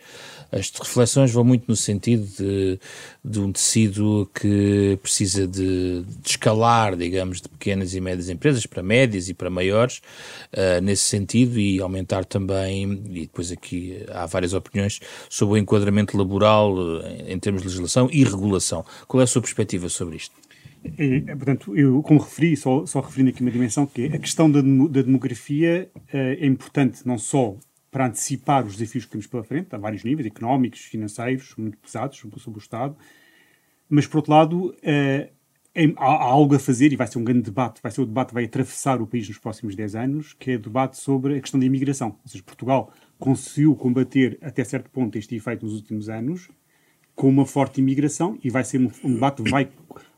[0.51, 2.77] As reflexões vão muito no sentido de,
[3.23, 8.83] de um tecido que precisa de, de, escalar, digamos, de pequenas e médias empresas para
[8.83, 10.01] médias e para maiores,
[10.51, 16.17] uh, nesse sentido, e aumentar também, e depois aqui há várias opiniões, sobre o enquadramento
[16.17, 16.75] laboral
[17.05, 18.83] em, em termos de legislação e regulação.
[19.07, 20.35] Qual é a sua perspectiva sobre isto?
[20.83, 24.49] É, portanto, eu, como referi, só, só referindo aqui uma dimensão, que é a questão
[24.49, 27.55] da, da demografia é, é importante não só
[27.91, 32.17] para antecipar os desafios que temos pela frente, a vários níveis, económicos, financeiros, muito pesados
[32.17, 32.95] sobre o Estado,
[33.89, 35.29] mas, por outro lado, é,
[35.75, 38.05] é, há, há, algo a fazer e vai ser um grande debate, vai ser o
[38.05, 41.37] debate que vai atravessar o país nos próximos 10 anos, que é o debate sobre
[41.37, 42.17] a questão da imigração.
[42.23, 46.49] Ou seja, Portugal conseguiu combater até certo ponto este efeito nos últimos anos
[47.13, 49.69] com uma forte imigração e vai ser um, um debate que vai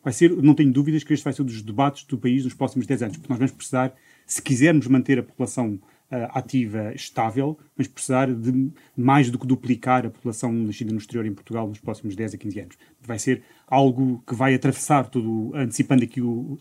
[0.04, 2.54] vai ser, não tenho dúvidas que este vai ser um dos debates do país nos
[2.54, 3.94] próximos 10 anos, porque nós vamos precisar,
[4.26, 5.80] se quisermos manter a população
[6.12, 11.26] uh, ativa estável, vamos precisar de mais do que duplicar a população nascida no exterior
[11.26, 12.78] em Portugal nos próximos 10 a 15 anos.
[13.02, 16.60] Vai ser algo que vai atravessar tudo, antecipando aqui o,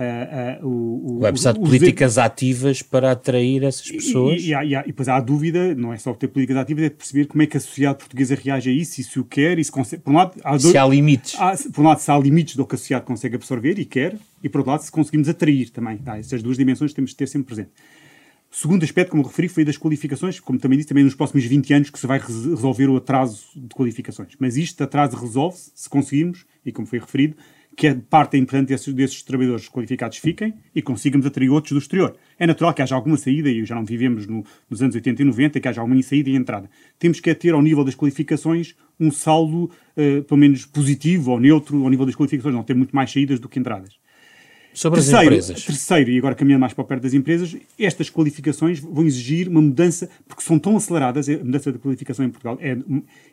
[0.00, 4.40] Uh, uh, o, o, Vai precisar de políticas ativas para atrair essas pessoas.
[4.40, 6.88] E, e, e, e, depois há a dúvida, não é só ter políticas ativas, é
[6.88, 9.58] de perceber como é que a sociedade portuguesa reage a isso e se o quer
[9.58, 10.02] e se consegue.
[10.02, 11.34] Por um lado, há, dois, se há limites.
[11.38, 14.16] Há, por um lado, se há limites do que a sociedade consegue absorver e quer,
[14.42, 15.98] e por outro lado, se conseguimos atrair também.
[15.98, 16.16] Tá?
[16.18, 17.70] Essas duas dimensões temos de ter sempre presente.
[18.50, 21.74] O segundo aspecto, como referi, foi das qualificações, como também disse, também nos próximos 20
[21.74, 24.32] anos que se vai resolver o atraso de qualificações.
[24.38, 27.36] Mas isto, atraso, resolve-se se conseguirmos, e como foi referido,
[27.80, 32.14] que a parte importante desses, desses trabalhadores qualificados fiquem e consigamos atrair outros do exterior.
[32.38, 35.24] É natural que haja alguma saída, e já não vivemos no, nos anos 80 e
[35.24, 36.68] 90, que haja alguma saída e entrada.
[36.98, 41.40] Temos que é ter, ao nível das qualificações, um saldo, uh, pelo menos positivo ou
[41.40, 43.98] neutro, ao nível das qualificações, não ter muito mais saídas do que entradas.
[44.74, 45.64] Sobre terceiro, as empresas.
[45.64, 49.62] Terceiro, e agora caminhando mais para o perto das empresas, estas qualificações vão exigir uma
[49.62, 52.76] mudança, porque são tão aceleradas, a mudança da qualificação em Portugal é,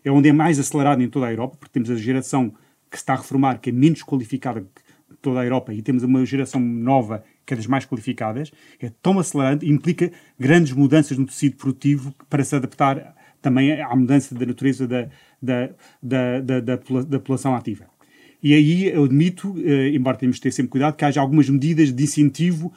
[0.06, 2.54] é onde é mais acelerada em toda a Europa, porque temos a geração
[2.90, 4.82] que se está a reformar, que é menos qualificada que
[5.22, 9.20] toda a Europa, e temos uma geração nova, que é das mais qualificadas, é tão
[9.20, 14.46] acelerante e implica grandes mudanças no tecido produtivo para se adaptar também à mudança da
[14.46, 15.10] natureza da,
[15.42, 15.70] da,
[16.02, 16.78] da, da, da,
[17.20, 17.86] população ativa.
[18.42, 21.92] E aí eu admito, eh, embora tenhamos de ter sempre cuidado, que haja algumas medidas
[21.92, 22.72] de incentivo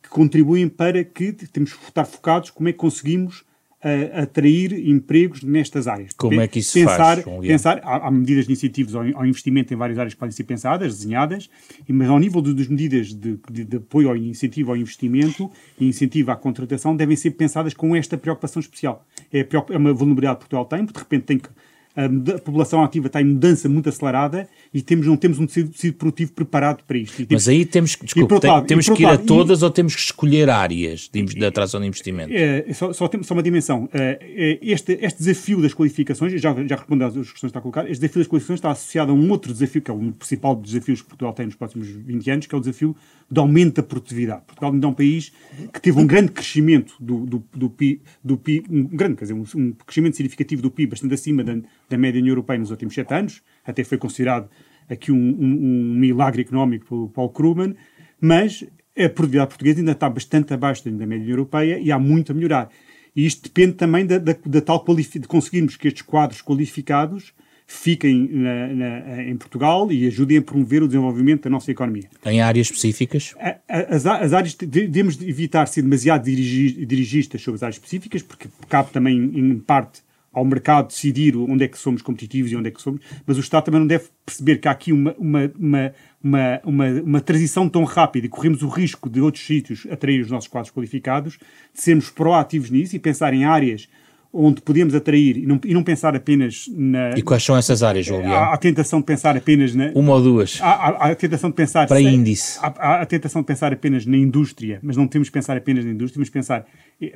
[0.00, 3.44] que contribuem para que temos que estar focados como é que conseguimos
[3.84, 6.12] uh, atrair empregos nestas áreas.
[6.14, 7.46] Como é que isso pensar, se faz?
[7.46, 10.44] Pensar, há, há, medidas de incentivos ao, ao, investimento em várias áreas que podem ser
[10.44, 11.50] pensadas, desenhadas,
[11.88, 16.30] mas ao nível das medidas de, de, de, apoio ao incentivo ao investimento e incentivo
[16.30, 19.04] à contratação devem ser pensadas com esta preocupação especial.
[19.32, 21.48] É, é uma vulnerabilidade que Portugal tem, porque de repente tem que
[21.94, 25.94] a, população ativa está em mudança muito acelerada e temos, não temos um tecido, tecido
[25.96, 27.26] produtivo preparado para isto.
[27.30, 30.00] Mas aí temos, desculpa, tem, lado, temos que ir a todas e, ou temos que
[30.00, 32.32] escolher áreas de, de atração de investimento?
[32.32, 33.88] É, só, só, temos, só uma dimensão.
[33.92, 37.82] É, este, este desafio das qualificações, já, já respondo às questões que está a colocar,
[37.82, 40.96] este desafio das qualificações está associado a um outro desafio, que é um principal desafio
[40.96, 42.96] que Portugal tem nos próximos 20 anos, que é o desafio
[43.30, 44.42] do aumento da produtividade.
[44.46, 45.32] Portugal ainda é um país
[45.72, 49.34] que teve um grande crescimento do, do, do, PIB, do PIB, um grande, quer dizer,
[49.34, 51.56] um, um crescimento significativo do PIB, bastante acima da,
[51.92, 54.48] da média União Europeia nos últimos sete anos, até foi considerado
[54.88, 57.74] aqui um, um, um milagre económico pelo Paul Krugman,
[58.20, 58.64] mas
[58.96, 62.68] a produtividade portuguesa ainda está bastante abaixo da média europeia e há muito a melhorar.
[63.14, 67.32] E isto depende também da, da, da tal de conseguirmos que estes quadros qualificados
[67.66, 72.08] fiquem na, na, em Portugal e ajudem a promover o desenvolvimento da nossa economia.
[72.24, 73.34] Em áreas específicas?
[73.68, 79.16] As, as áreas, devemos evitar ser demasiado dirigistas sobre as áreas específicas, porque cabe também,
[79.16, 80.02] em parte,
[80.32, 83.40] ao mercado decidir onde é que somos competitivos e onde é que somos, mas o
[83.40, 87.68] Estado também não deve perceber que há aqui uma, uma, uma, uma, uma, uma transição
[87.68, 91.38] tão rápida e corremos o risco de outros sítios atrair os nossos quadros qualificados,
[91.74, 93.88] de sermos proativos nisso e pensar em áreas
[94.32, 97.10] onde podemos atrair e não, e não pensar apenas na.
[97.10, 98.32] E quais são essas áreas, Julião?
[98.32, 99.90] Há a tentação de pensar apenas na.
[99.94, 100.58] Uma ou duas.
[100.62, 101.86] Há, a tentação de pensar.
[101.86, 102.58] Para índice.
[102.62, 105.90] Há, a tentação de pensar apenas na indústria, mas não temos de pensar apenas na
[105.90, 106.64] indústria, temos de pensar,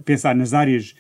[0.05, 0.95] pensar nas áreas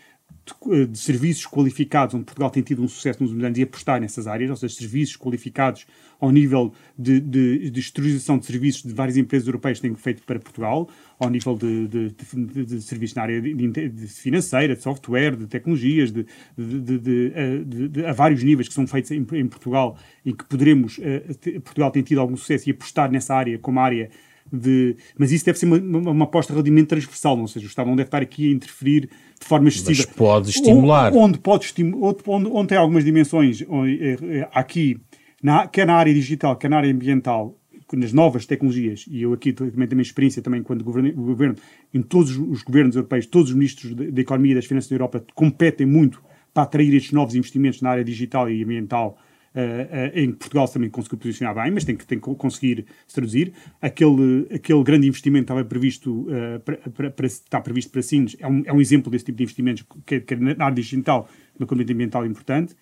[0.46, 4.00] de, de, serviços qualificados, onde Portugal tem tido um sucesso nos últimos anos, e apostar
[4.00, 5.86] nessas áreas, ou seja, serviços qualificados
[6.20, 10.38] ao nível de, de, de exteriorização de serviços de várias empresas europeias têm feito para
[10.38, 10.88] Portugal,
[11.18, 16.12] ao nível de, de, de, de serviços na área de, financeira, de software, de tecnologias,
[16.12, 16.26] de,
[18.06, 22.02] a vários níveis que são feitos em, em Portugal e que poderemos, uh, Portugal tem
[22.02, 24.10] tido algum sucesso e apostar nessa área como área
[24.52, 24.96] de.
[25.18, 27.96] Mas isso deve ser uma, uma, uma aposta relativamente transversal, ou seja, o Estado não
[27.96, 29.08] deve estar aqui a interferir
[29.40, 30.04] de forma excessiva.
[30.06, 31.12] Mas pode estimular.
[31.14, 34.98] Onde, pode estimular, onde, onde tem algumas dimensões, eh, eh, aqui,
[35.42, 37.58] na, quer na área digital, quer na área ambiental,
[37.92, 41.54] nas novas tecnologias, e eu aqui também tenho experiência também quando governo, governo
[41.94, 45.24] em todos os governos europeus, todos os ministros da Economia e das Finanças da Europa
[45.34, 46.20] competem muito
[46.52, 49.16] para atrair estes novos investimentos na área digital e ambiental
[49.56, 53.14] Uh, uh, em Portugal também conseguiu posicionar bem, mas tem que, tem que conseguir se
[53.14, 53.54] traduzir.
[53.80, 58.62] Aquele, aquele grande investimento estava previsto, uh, para, para, está previsto para Sines, é um,
[58.66, 61.26] é um exemplo desse tipo de investimentos que, que na área digital,
[61.58, 62.76] no componente ambiental importante.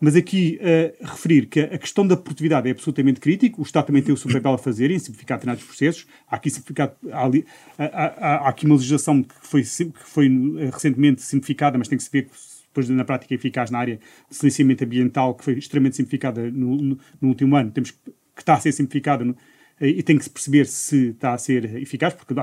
[0.00, 0.58] Mas aqui
[1.02, 4.30] referir que a questão da produtividade é absolutamente crítico, o Estado também tem o seu
[4.32, 6.06] papel a fazer em simplificar determinados processos.
[6.26, 10.30] Há aqui, simplificado, há, há, há, há aqui uma legislação que foi, que foi
[10.72, 12.28] recentemente simplificada, mas tem que se ver
[12.70, 16.98] depois na prática eficaz na área de licenciamento ambiental, que foi extremamente simplificada no, no,
[17.20, 17.98] no último ano, temos que,
[18.34, 19.36] que está a ser simplificada no,
[19.80, 22.34] e tem que se perceber se está a ser eficaz, porque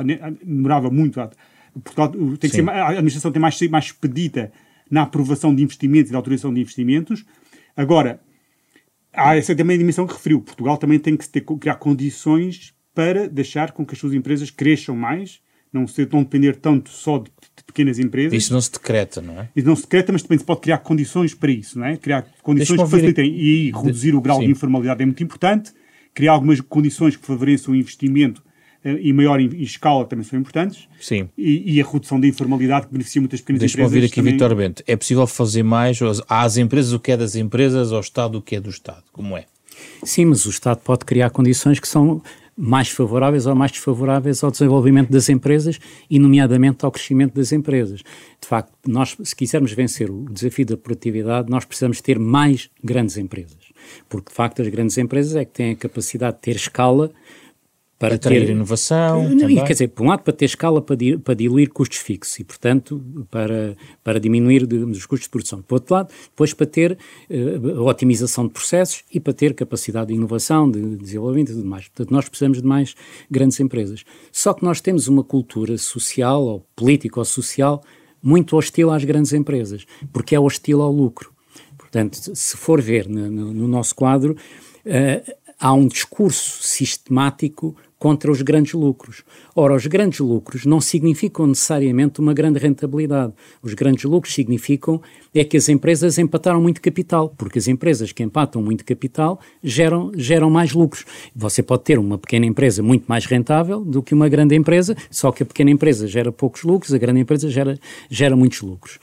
[0.44, 1.22] demorava muito.
[1.22, 1.30] A,
[1.84, 4.52] Portugal, tem que ser, a administração tem mais, mais expedita
[4.90, 7.24] na aprovação de investimentos e na autorização de investimentos.
[7.76, 8.20] Agora,
[9.14, 10.42] há essa também a dimensão que referiu.
[10.42, 14.96] Portugal também tem que ter, criar condições para deixar com que as suas empresas cresçam
[14.96, 15.40] mais,
[15.72, 17.30] não, ser, não depender tanto só de
[17.68, 18.34] pequenas empresas.
[18.34, 19.49] Isso não se decreta, não é?
[19.55, 21.97] Isso não se decreta, mas também se pode criar condições para isso, não é?
[21.97, 24.45] Criar condições que facilitem e aí reduzir o grau Sim.
[24.45, 25.72] de informalidade é muito importante,
[26.13, 28.41] criar algumas condições que favoreçam o investimento
[28.84, 30.88] uh, e maior em, em, escala também são importantes.
[30.99, 31.30] Sim.
[31.38, 33.91] E, e, a redução da informalidade que beneficia muitas pequenas Deixa empresas.
[33.91, 34.34] Deixa-me ouvir aqui, também...
[34.34, 34.84] Vitor Bento.
[34.88, 38.55] É possível fazer mais às empresas o que é das empresas, ao Estado o que
[38.55, 39.03] é do Estado?
[39.11, 39.45] Como é?
[40.03, 42.22] Sim, mas o Estado pode criar condições que são
[42.58, 45.80] mais favoráveis ou mais desfavoráveis ao desenvolvimento das empresas
[46.10, 48.01] e, nomeadamente, ao crescimento das empresas.
[48.41, 53.18] De facto, nós, se quisermos vencer o desafio da produtividade, nós precisamos ter mais grandes
[53.18, 53.58] empresas.
[54.10, 57.12] Porque, de facto, as grandes empresas é que têm a capacidade de ter escala
[58.00, 59.28] para Atrair ter inovação.
[59.30, 62.39] Não, quer dizer, por um lado, para ter escala para, di, para diluir custos fixos
[62.39, 65.62] e, portanto, para, para diminuir de, os custos de produção.
[65.64, 66.98] Por outro lado, depois para ter
[67.30, 71.68] uh, otimização de processos e para ter capacidade de inovação, de, de desenvolvimento e tudo
[71.68, 71.88] mais.
[71.88, 72.95] Portanto, nós precisamos de mais
[73.32, 74.04] grandes empresas.
[74.32, 77.84] Só que nós temos uma cultura social, ou política ou social,
[78.22, 81.32] muito hostil às grandes empresas, porque é hostil ao lucro.
[81.78, 84.36] Portanto, se for ver no, no, no nosso quadro,
[84.86, 89.24] uh, há um discurso sistemático contra os grandes lucros.
[89.55, 93.34] Ora, os grandes lucros não significam necessariamente uma grande rentabilidade.
[93.62, 95.01] Os grandes lucros significam
[95.34, 100.12] é que as empresas empataram muito capital, porque as empresas que empatam muito capital geram,
[100.16, 101.05] geram mais lucros.
[101.36, 105.32] Você pode ter uma pequena empresa muito mais rentável do que uma grande empresa, só
[105.32, 107.80] que a pequena empresa gera poucos lucros, a grande empresa gera,
[108.10, 108.99] gera muitos lucros.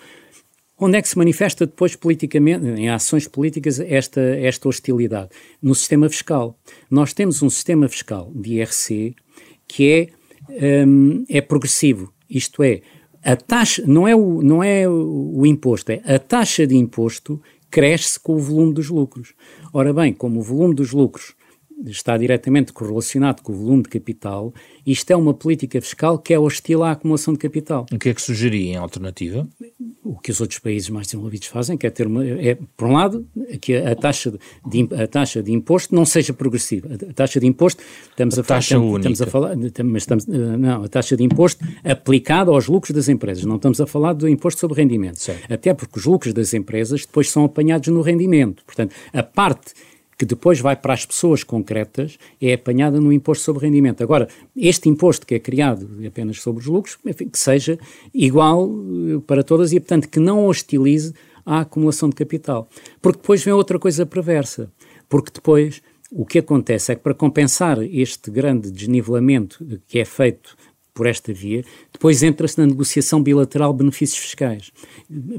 [0.78, 5.30] Onde é que se manifesta depois politicamente, em ações políticas, esta, esta hostilidade?
[5.62, 6.58] No sistema fiscal.
[6.90, 9.14] Nós temos um sistema fiscal de IRC
[9.68, 10.12] que
[10.50, 12.82] é, um, é progressivo, isto é,
[13.22, 18.20] a taxa, não é, o, não é o, imposto, é a taxa de imposto cresce
[18.20, 19.32] com o volume dos lucros.
[19.72, 21.34] Ora bem, como o volume dos lucros
[21.86, 24.52] está diretamente correlacionado com o volume de capital,
[24.86, 27.86] isto é uma política fiscal que é hostil à acumulação de capital.
[27.92, 29.46] O que é que sugeria em alternativa?
[30.02, 32.92] O que os outros países mais desenvolvidos fazem, que é ter uma, é, por um
[32.92, 33.26] lado,
[33.60, 34.32] que a taxa
[34.66, 36.88] de, a taxa de imposto não seja progressiva.
[36.94, 40.56] A taxa de imposto, estamos a, a taxa falar, estamos a falar, mas estamos, eh,
[40.56, 43.44] não, a taxa de imposto aplicada aos lucros das empresas.
[43.44, 45.20] Não estamos a falar do imposto sobre rendimento.
[45.20, 45.52] Certo.
[45.52, 48.62] Até porque os lucros das empresas depois são apanhados no rendimento.
[48.64, 49.74] Portanto, a parte
[50.18, 54.02] que depois vai para as pessoas concretas, é apanhada no imposto sobre rendimento.
[54.02, 57.78] Agora, este imposto que é criado apenas sobre os lucros, enfim, que seja
[58.12, 61.12] igual eh, para todas e, portanto, que não hostilize
[61.44, 62.68] a acumulação de capital.
[63.02, 64.70] Porque depois vem outra coisa perversa.
[65.08, 70.56] Porque depois o que acontece é que para compensar este grande desnivelamento que é feito
[70.94, 74.70] por esta via, depois entra-se na negociação bilateral de benefícios fiscais,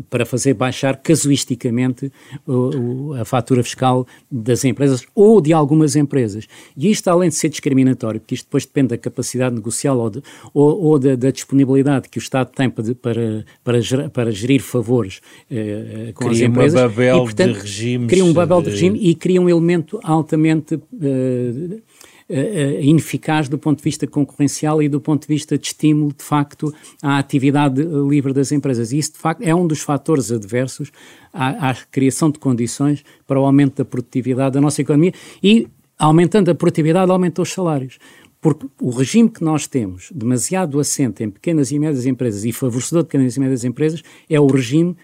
[0.10, 2.12] para fazer baixar casuisticamente
[2.46, 6.46] o, o, a fatura fiscal das empresas ou de algumas empresas.
[6.76, 10.22] E isto, além de ser discriminatório, porque isto depois depende da capacidade negocial ou, de,
[10.54, 14.62] ou, ou da, da, disponibilidade que o Estado tem para, para, para, gerir, para gerir
[14.62, 16.82] favores eh, com cria as empresas.
[16.82, 18.10] Uma babel e, portanto, de regimes.
[18.10, 20.78] Cria um babel de regime e cria um elemento altamente.
[21.02, 21.80] Eh,
[22.28, 26.74] ineficaz do ponto de vista concorrencial e do ponto de vista de estímulo, de facto,
[27.02, 28.92] à atividade livre das empresas.
[28.92, 30.92] E isso, de facto, é um dos fatores adversos
[31.32, 35.68] à, à criação de condições para o aumento da produtividade da nossa economia e,
[36.00, 38.00] aumentando a produtividade, aumentam os salários.
[38.42, 43.04] Porque o regime que nós temos, demasiado assente em pequenas e médias empresas e favorecedor
[43.04, 44.96] de pequenas e médias empresas, é o regime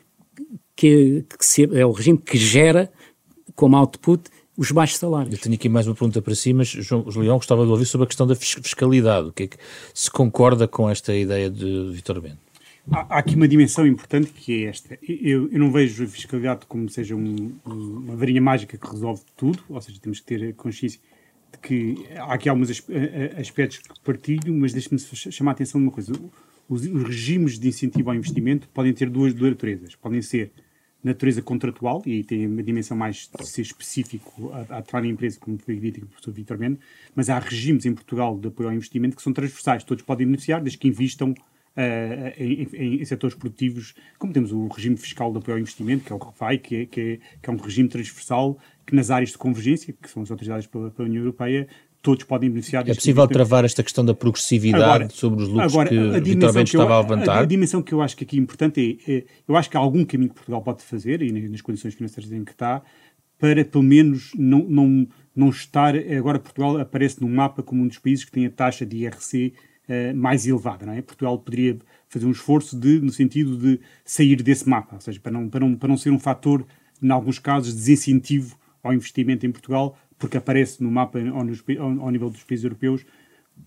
[0.76, 2.92] que, que se, é o regime que gera
[3.56, 4.24] como output
[4.62, 5.34] os baixos salários.
[5.34, 8.06] Eu tenho aqui mais uma pergunta para si, mas João Leão gostava de ouvir sobre
[8.06, 9.30] a questão da fiscalidade.
[9.30, 9.58] O que é que
[9.92, 12.38] se concorda com esta ideia de Vitor Bento?
[12.92, 15.00] Há, aqui uma dimensão importante que é esta.
[15.02, 19.64] Eu, eu não vejo a fiscalidade como seja um, uma varinha mágica que resolve tudo,
[19.68, 21.00] ou seja, temos que ter consciência
[21.52, 25.92] de que há aqui alguns aspectos que partilho, mas deixe-me chamar a atenção de uma
[25.92, 26.14] coisa.
[26.70, 29.96] Os, os regimes de incentivo ao investimento podem ter duas, duas naturezas.
[29.96, 30.52] Podem ser
[31.04, 35.58] natureza contratual, e tem uma dimensão mais de ser específico a atuar na empresa, como
[35.58, 36.80] foi dito pelo professor Vitor Mendes,
[37.16, 40.62] mas há regimes em Portugal de apoio ao investimento que são transversais, todos podem beneficiar,
[40.62, 41.34] desde que invistam
[41.72, 46.04] Uh, em, em, em, setores produtivos, como temos o regime fiscal de apoio ao investimento,
[46.04, 49.10] que é o REFAI, que é, que é, que é um regime transversal, que nas
[49.10, 51.70] áreas de convergência, que são as autorizadas pela, pela União Europeia,
[52.02, 52.88] todos podem beneficiar.
[52.90, 56.54] É possível travar esta questão da progressividade agora, sobre os lucros agora, que a Vitor
[56.54, 57.38] Bento estava a levantar?
[57.38, 59.78] A, a, dimensão que eu acho que aqui é importante é, é, eu acho que
[59.78, 62.82] há algum caminho que Portugal pode fazer, e nas condições financeiras em que está,
[63.38, 67.98] para pelo menos não, não, não estar, agora Portugal aparece no mapa como um dos
[67.98, 71.02] países que tem a taxa de IRC uh, eh, mais elevada, não é?
[71.02, 71.78] Portugal poderia
[72.08, 75.60] fazer um esforço de, no sentido de sair desse mapa, ou seja, para não, para
[75.60, 76.66] não, para não ser um fator,
[77.02, 82.02] em alguns casos, de desincentivo ao investimento em Portugal, porque aparece no mapa ao, ao,
[82.02, 83.04] ao nível dos países europeus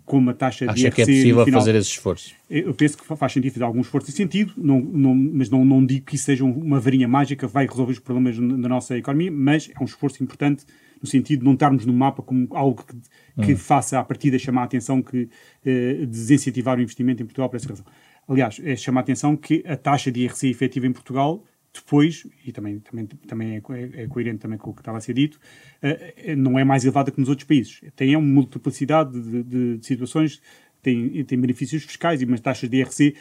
[0.05, 2.35] como a taxa Acha de IRC que é possível fazer esse esforço?
[2.49, 5.85] Eu penso que faz sentido fazer algum esforço nesse sentido, não, não, mas não, não
[5.85, 9.31] digo que isso seja uma varinha mágica que vai resolver os problemas da nossa economia,
[9.31, 10.65] mas é um esforço importante
[11.01, 13.57] no sentido de não estarmos no mapa como algo que, que hum.
[13.57, 15.29] faça a partida chamar a atenção que
[15.65, 17.85] eh, desincentivar o investimento em Portugal por essa razão.
[18.27, 21.45] Aliás, é chamar a atenção que a taxa de IRC efetiva em Portugal
[21.75, 25.01] depois, e também, também, também é, é, é, coerente também com o que estava a
[25.01, 25.41] ser dito,
[25.83, 27.81] uh, não é mais elevada que nos outros países.
[27.97, 30.41] Tem uma multiplicidade de, de, de situações,
[30.81, 33.17] tem, tem benefícios fiscais e umas taxas de IRC,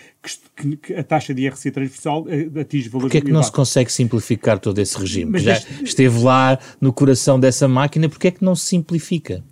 [0.56, 3.52] que, que a taxa de IRC transversal uh, atinge valores Porquê é que não se
[3.52, 5.32] consegue simplificar todo esse regime?
[5.32, 9.44] Mas Já esteve lá no coração dessa máquina, porquê é que não se simplifica?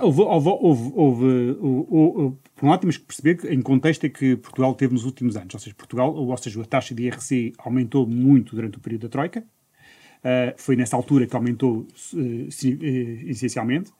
[0.00, 0.48] houve, houve,
[0.94, 1.56] houve,
[1.90, 5.04] houve, por um lado temos que perceber que em contexto é que Portugal teve nos
[5.04, 8.80] últimos anos, ou seja, Portugal, ou seja, a taxa de IRC aumentou muito durante o
[8.80, 12.48] período da Troika, uh, foi nessa altura que aumentou uh,
[13.26, 13.92] essencialmente,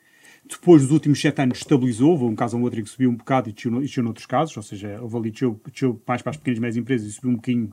[0.49, 3.51] depois dos últimos sete anos estabilizou, houve um caso ou outro que subiu um bocado
[3.51, 6.61] e desceu noutros casos, ou seja, houve ali desceu, desceu mais para as pequenas e
[6.61, 7.73] médias empresas e subiu um bocadinho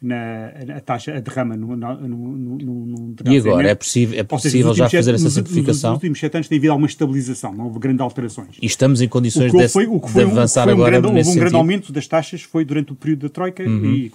[0.00, 4.72] na, a taxa, a derrama no, no, no, no E agora, é possível, é possível
[4.72, 5.90] seja, já fazer essa simplificação?
[5.90, 8.56] Nos, últimos sete anos tem havido alguma estabilização, não houve grandes alterações.
[8.62, 11.14] E estamos em condições de, foi, o que foi de avançar um, agora um grande,
[11.14, 13.84] nesse Houve um grande aumento das taxas, foi durante o período da Troika uhum.
[13.84, 14.12] e...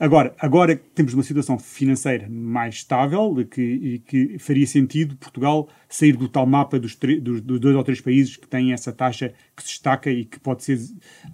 [0.00, 6.16] Agora, agora temos uma situação financeira mais estável que, e que faria sentido Portugal sair
[6.16, 9.62] do tal mapa dos, dos, dos, dois ou três países que têm essa taxa que
[9.62, 10.78] se destaca e que pode ser,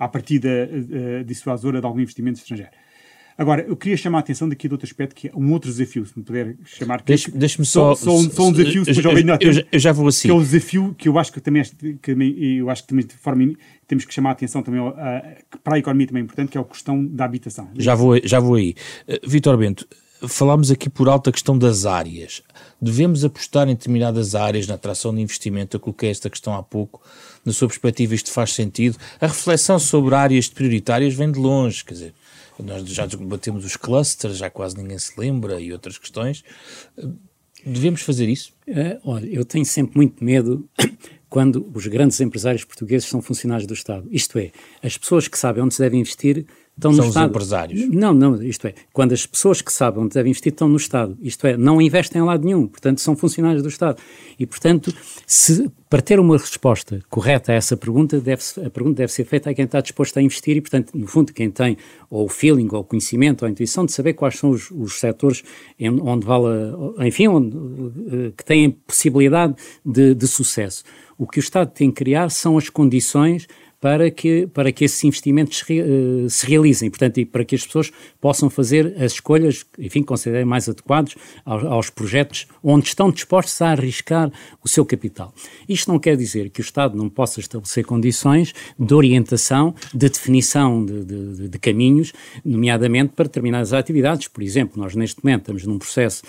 [0.01, 2.72] à partida, uh, dissuasora de algum investimento estrangeiro.
[3.39, 6.07] Agora, eu queria chamar a atenção daqui de outro aspecto, que é um outro desafio,
[6.07, 7.03] se me puder chamar.
[7.03, 7.95] Deixe, Deixe-me só...
[7.95, 10.28] Só, só, só um desafio, eu, eu, eu, eu, já vou assim.
[10.28, 11.62] Que é um desafio que eu acho que também,
[12.01, 12.12] que
[12.59, 13.53] eu acho que também de forma
[13.87, 14.93] temos que chamar a atenção também uh,
[15.51, 17.68] que para a economia também é importante, que é a questão da habitação.
[17.76, 18.74] Já vou, já vou aí.
[19.07, 19.87] Uh, Vítor Bento,
[20.26, 22.43] falámos aqui por alto a questão das áreas.
[22.80, 25.76] Devemos apostar em determinadas áreas na atração de investimento?
[25.76, 27.03] Eu coloquei esta questão há pouco.
[27.45, 28.97] Na sua perspectiva, isto faz sentido?
[29.20, 32.14] A reflexão sobre áreas prioritárias vem de longe, quer dizer,
[32.63, 36.45] nós já debatemos os clusters, já quase ninguém se lembra, e outras questões.
[37.65, 38.53] Devemos fazer isso?
[38.67, 40.69] É, olha, eu tenho sempre muito medo
[41.29, 44.09] quando os grandes empresários portugueses são funcionários do Estado.
[44.11, 44.53] Isto é,
[44.83, 46.47] as pessoas que sabem onde se deve investir
[46.77, 47.31] estão São no os Estado.
[47.31, 47.89] empresários.
[47.89, 51.16] Não, não, isto é, quando as pessoas que sabem onde devem investir estão no Estado,
[51.22, 53.99] isto é, não investem em lado nenhum, portanto são funcionários do Estado.
[54.39, 54.95] E, portanto,
[55.27, 59.49] se, para ter uma resposta correta a essa pergunta, deve a pergunta deve ser feita
[59.49, 61.79] a quem está disposto a investir e, portanto, no fundo, quem tem
[62.11, 65.01] ou o feeling, ou o conhecimento, ou a intuição de saber quais são os, os
[65.01, 65.43] setores
[66.03, 66.47] onde vale,
[67.01, 69.55] enfim, onde, eh, que têm possibilidade
[69.85, 70.85] de, de sucesso.
[71.18, 73.49] O que o Estado tem que criar são as condições
[73.81, 77.66] para que, para que esses investimentos se, uh, se, realizem, portanto, e para que as
[77.66, 81.14] pessoas possam fazer as escolhas, enfim, considerem mais adequados
[81.45, 84.31] aos, aos, projetos onde estão dispostos a arriscar
[84.62, 85.33] o seu capital.
[85.68, 90.85] Isto não quer dizer que o Estado não possa estabelecer condições de orientação, de definição
[90.85, 92.12] de, de, de caminhos,
[92.45, 94.29] nomeadamente para determinadas atividades.
[94.29, 96.22] Por exemplo, nós neste momento estamos num processo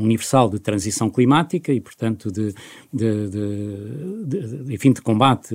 [0.00, 2.54] universal de transição climática e, portanto, de,
[2.92, 5.54] de, de, de enfim, de combate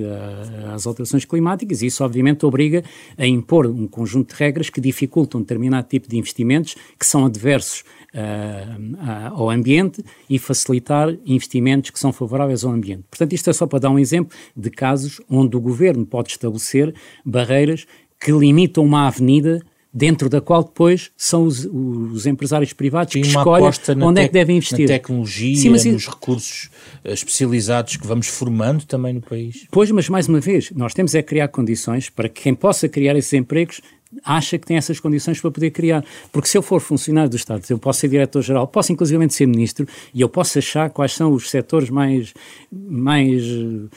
[0.72, 1.82] às alterações climáticas.
[1.82, 2.84] E isso, obviamente, obriga
[3.18, 7.84] a impor um conjunto de regras que dificultam determinado tipo de investimentos que são adversos
[8.14, 13.04] uh, ao ambiente e facilitar investimentos que são favoráveis ao ambiente.
[13.10, 16.94] Portanto, isto é só para dar um exemplo de casos onde o governo pode estabelecer
[17.24, 17.86] barreiras
[18.20, 19.60] que limitam uma avenida
[19.92, 23.70] dentro da qual depois são os, os empresários privados que escolhem
[24.02, 24.80] onde é que devem investir.
[24.80, 26.70] Na tecnologia, Sim, mas, nos recursos
[27.04, 29.66] eh, especializados que vamos formando também no país.
[29.70, 33.16] Pois, mas mais uma vez, nós temos é criar condições para que quem possa criar
[33.16, 33.82] esses empregos
[34.24, 36.04] acha que tem essas condições para poder criar.
[36.30, 39.86] Porque se eu for funcionário do Estado, eu posso ser diretor-geral, posso inclusivamente ser ministro,
[40.12, 42.34] e eu posso achar quais são os setores mais,
[42.70, 43.88] mais uh,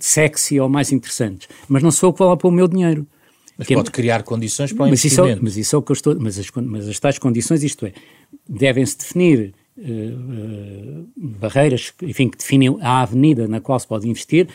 [0.00, 1.48] sexy ou mais interessantes.
[1.68, 3.06] Mas não sou eu que vou lá para o meu dinheiro.
[3.58, 5.32] Mas pode criar condições para o mas investimento.
[5.32, 6.16] Isso, mas isso é o que eu estou...
[6.18, 7.92] Mas as, mas as tais condições, isto é,
[8.48, 14.46] devem-se definir uh, uh, barreiras, enfim, que definem a avenida na qual se pode investir,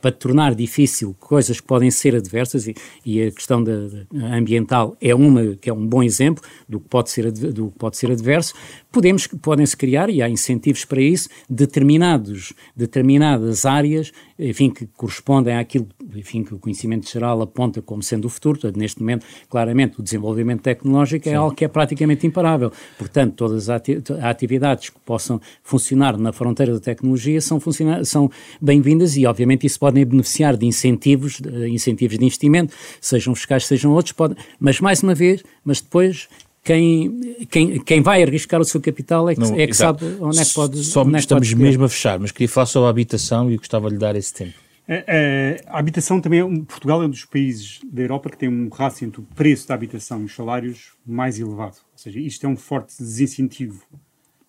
[0.00, 2.74] para tornar difícil coisas que podem ser adversas, e,
[3.04, 6.88] e a questão da, da ambiental é uma que é um bom exemplo do que
[6.88, 8.54] pode ser, do que pode ser adverso,
[8.90, 15.88] podemos, podem-se criar, e há incentivos para isso, determinados, determinadas áreas, enfim, que correspondem àquilo
[16.14, 18.58] enfim, que o conhecimento geral aponta como sendo o futuro.
[18.58, 21.36] Portanto, neste momento, claramente, o desenvolvimento tecnológico é Sim.
[21.36, 22.72] algo que é praticamente imparável.
[22.98, 23.82] Portanto, todas as
[24.22, 27.60] atividades que possam funcionar na fronteira da tecnologia são,
[28.04, 28.30] são
[28.60, 33.92] bem-vindas e, obviamente, isso podem beneficiar de incentivos, de incentivos de investimento, sejam fiscais, sejam
[33.92, 36.28] outros, pode, mas mais uma vez, mas depois
[36.66, 40.40] quem, quem, quem vai arriscar o seu capital é que, Não, é que sabe onde
[40.40, 40.82] é que pode.
[40.82, 43.86] Só onde é estamos mesmo a fechar, mas queria falar sobre a habitação e gostava
[43.86, 44.54] de lhe dar esse tempo.
[44.88, 48.48] A, a, a habitação também, é Portugal é um dos países da Europa que tem
[48.48, 51.76] um rácio entre o preço da habitação e os salários mais elevado.
[51.92, 53.84] Ou seja, isto é um forte desincentivo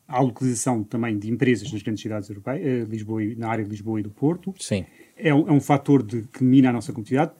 [0.07, 3.99] à localização também de empresas nas grandes cidades europeias, eh, Lisboa, na área de Lisboa
[3.99, 4.55] e do Porto.
[4.57, 4.85] Sim.
[5.15, 7.33] É um, é um fator de, que mina a nossa competitividade,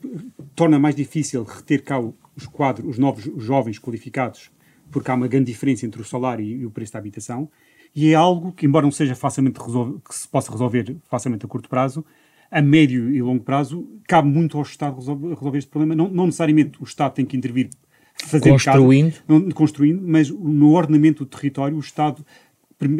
[0.54, 4.50] torna mais difícil reter cá os quadros, os novos os jovens qualificados,
[4.90, 7.50] porque há uma grande diferença entre o salário e, o preço da habitação.
[7.94, 11.48] E é algo que, embora não seja facilmente resolver, que se possa resolver facilmente a
[11.48, 12.04] curto prazo,
[12.50, 15.94] a médio e longo prazo, cabe muito ao Estado resolver, resolver este problema.
[15.94, 17.70] Não, não, necessariamente o Estado tem que intervir
[18.14, 19.12] fazendo construindo.
[19.12, 22.24] Casa, não, construindo, mas no ordenamento do território, o Estado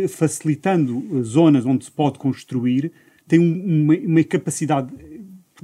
[0.09, 2.93] facilitando zonas onde se pode construir,
[3.26, 4.93] tem uma, uma capacidade,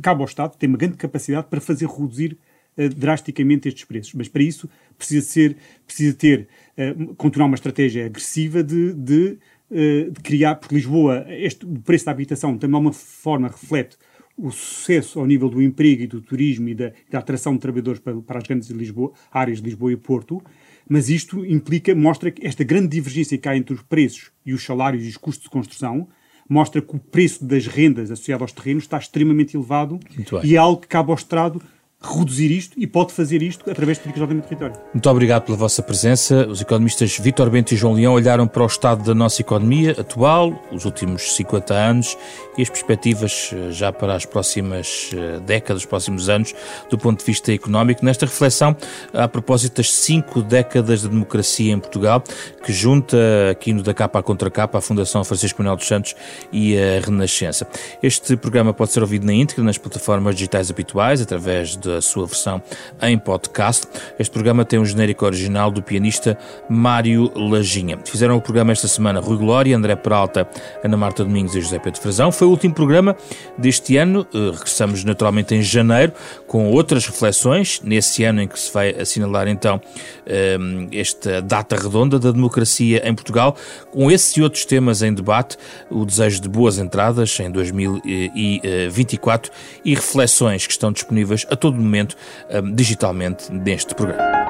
[0.00, 2.38] cabe ao Estado, tem uma grande capacidade para fazer reduzir
[2.76, 4.14] uh, drasticamente estes preços.
[4.14, 5.56] Mas para isso precisa ser,
[5.86, 6.48] precisa ter,
[6.78, 9.38] uh, continuar uma estratégia agressiva de, de,
[9.70, 13.96] uh, de criar, porque Lisboa, este, o preço da habitação também de alguma forma reflete
[14.36, 18.00] o sucesso ao nível do emprego e do turismo e da, da atração de trabalhadores
[18.00, 20.42] para, para as grandes Lisboa, áreas de Lisboa e Porto,
[20.88, 24.62] mas isto implica, mostra que esta grande divergência que há entre os preços e os
[24.62, 26.08] salários e os custos de construção
[26.48, 29.98] mostra que o preço das rendas associado aos terrenos está extremamente elevado
[30.42, 31.62] e é algo que cabe ao Estado
[32.04, 34.86] reduzir isto e pode fazer isto através de políticas de ordenamento do território.
[34.92, 36.46] Muito obrigado pela vossa presença.
[36.46, 40.52] Os economistas Vítor Bento e João Leão olharam para o estado da nossa economia atual,
[40.70, 42.16] os últimos 50 anos
[42.56, 46.54] e as perspectivas eh, já para as próximas eh, décadas, os próximos anos,
[46.90, 48.04] do ponto de vista económico.
[48.04, 48.76] Nesta reflexão,
[49.12, 52.22] a propósito das cinco décadas de democracia em Portugal,
[52.64, 53.16] que junta
[53.50, 56.14] aqui no Da Capa à Contra Capa a Fundação Francisco Manuel dos Santos
[56.52, 57.66] e a Renascença.
[58.02, 62.26] Este programa pode ser ouvido na íntegra nas plataformas digitais habituais, através de a sua
[62.26, 62.62] versão
[63.02, 63.86] em podcast.
[64.18, 66.38] Este programa tem um genérico original do pianista
[66.68, 67.98] Mário Lajinha.
[68.04, 70.48] Fizeram o programa esta semana Rui Glória, André Peralta,
[70.82, 72.32] Ana Marta Domingos e José Pedro Frazão.
[72.32, 73.16] Foi o último programa
[73.56, 74.26] deste ano.
[74.34, 76.12] Eh, regressamos naturalmente em janeiro
[76.46, 79.80] com outras reflexões, nesse ano em que se vai assinalar então
[80.26, 80.56] eh,
[80.92, 83.56] esta data redonda da democracia em Portugal,
[83.90, 85.56] com esses e outros temas em debate,
[85.90, 89.52] o desejo de boas entradas em 2024
[89.84, 92.16] e reflexões que estão disponíveis a todo momento
[92.50, 94.43] um, digitalmente neste programa.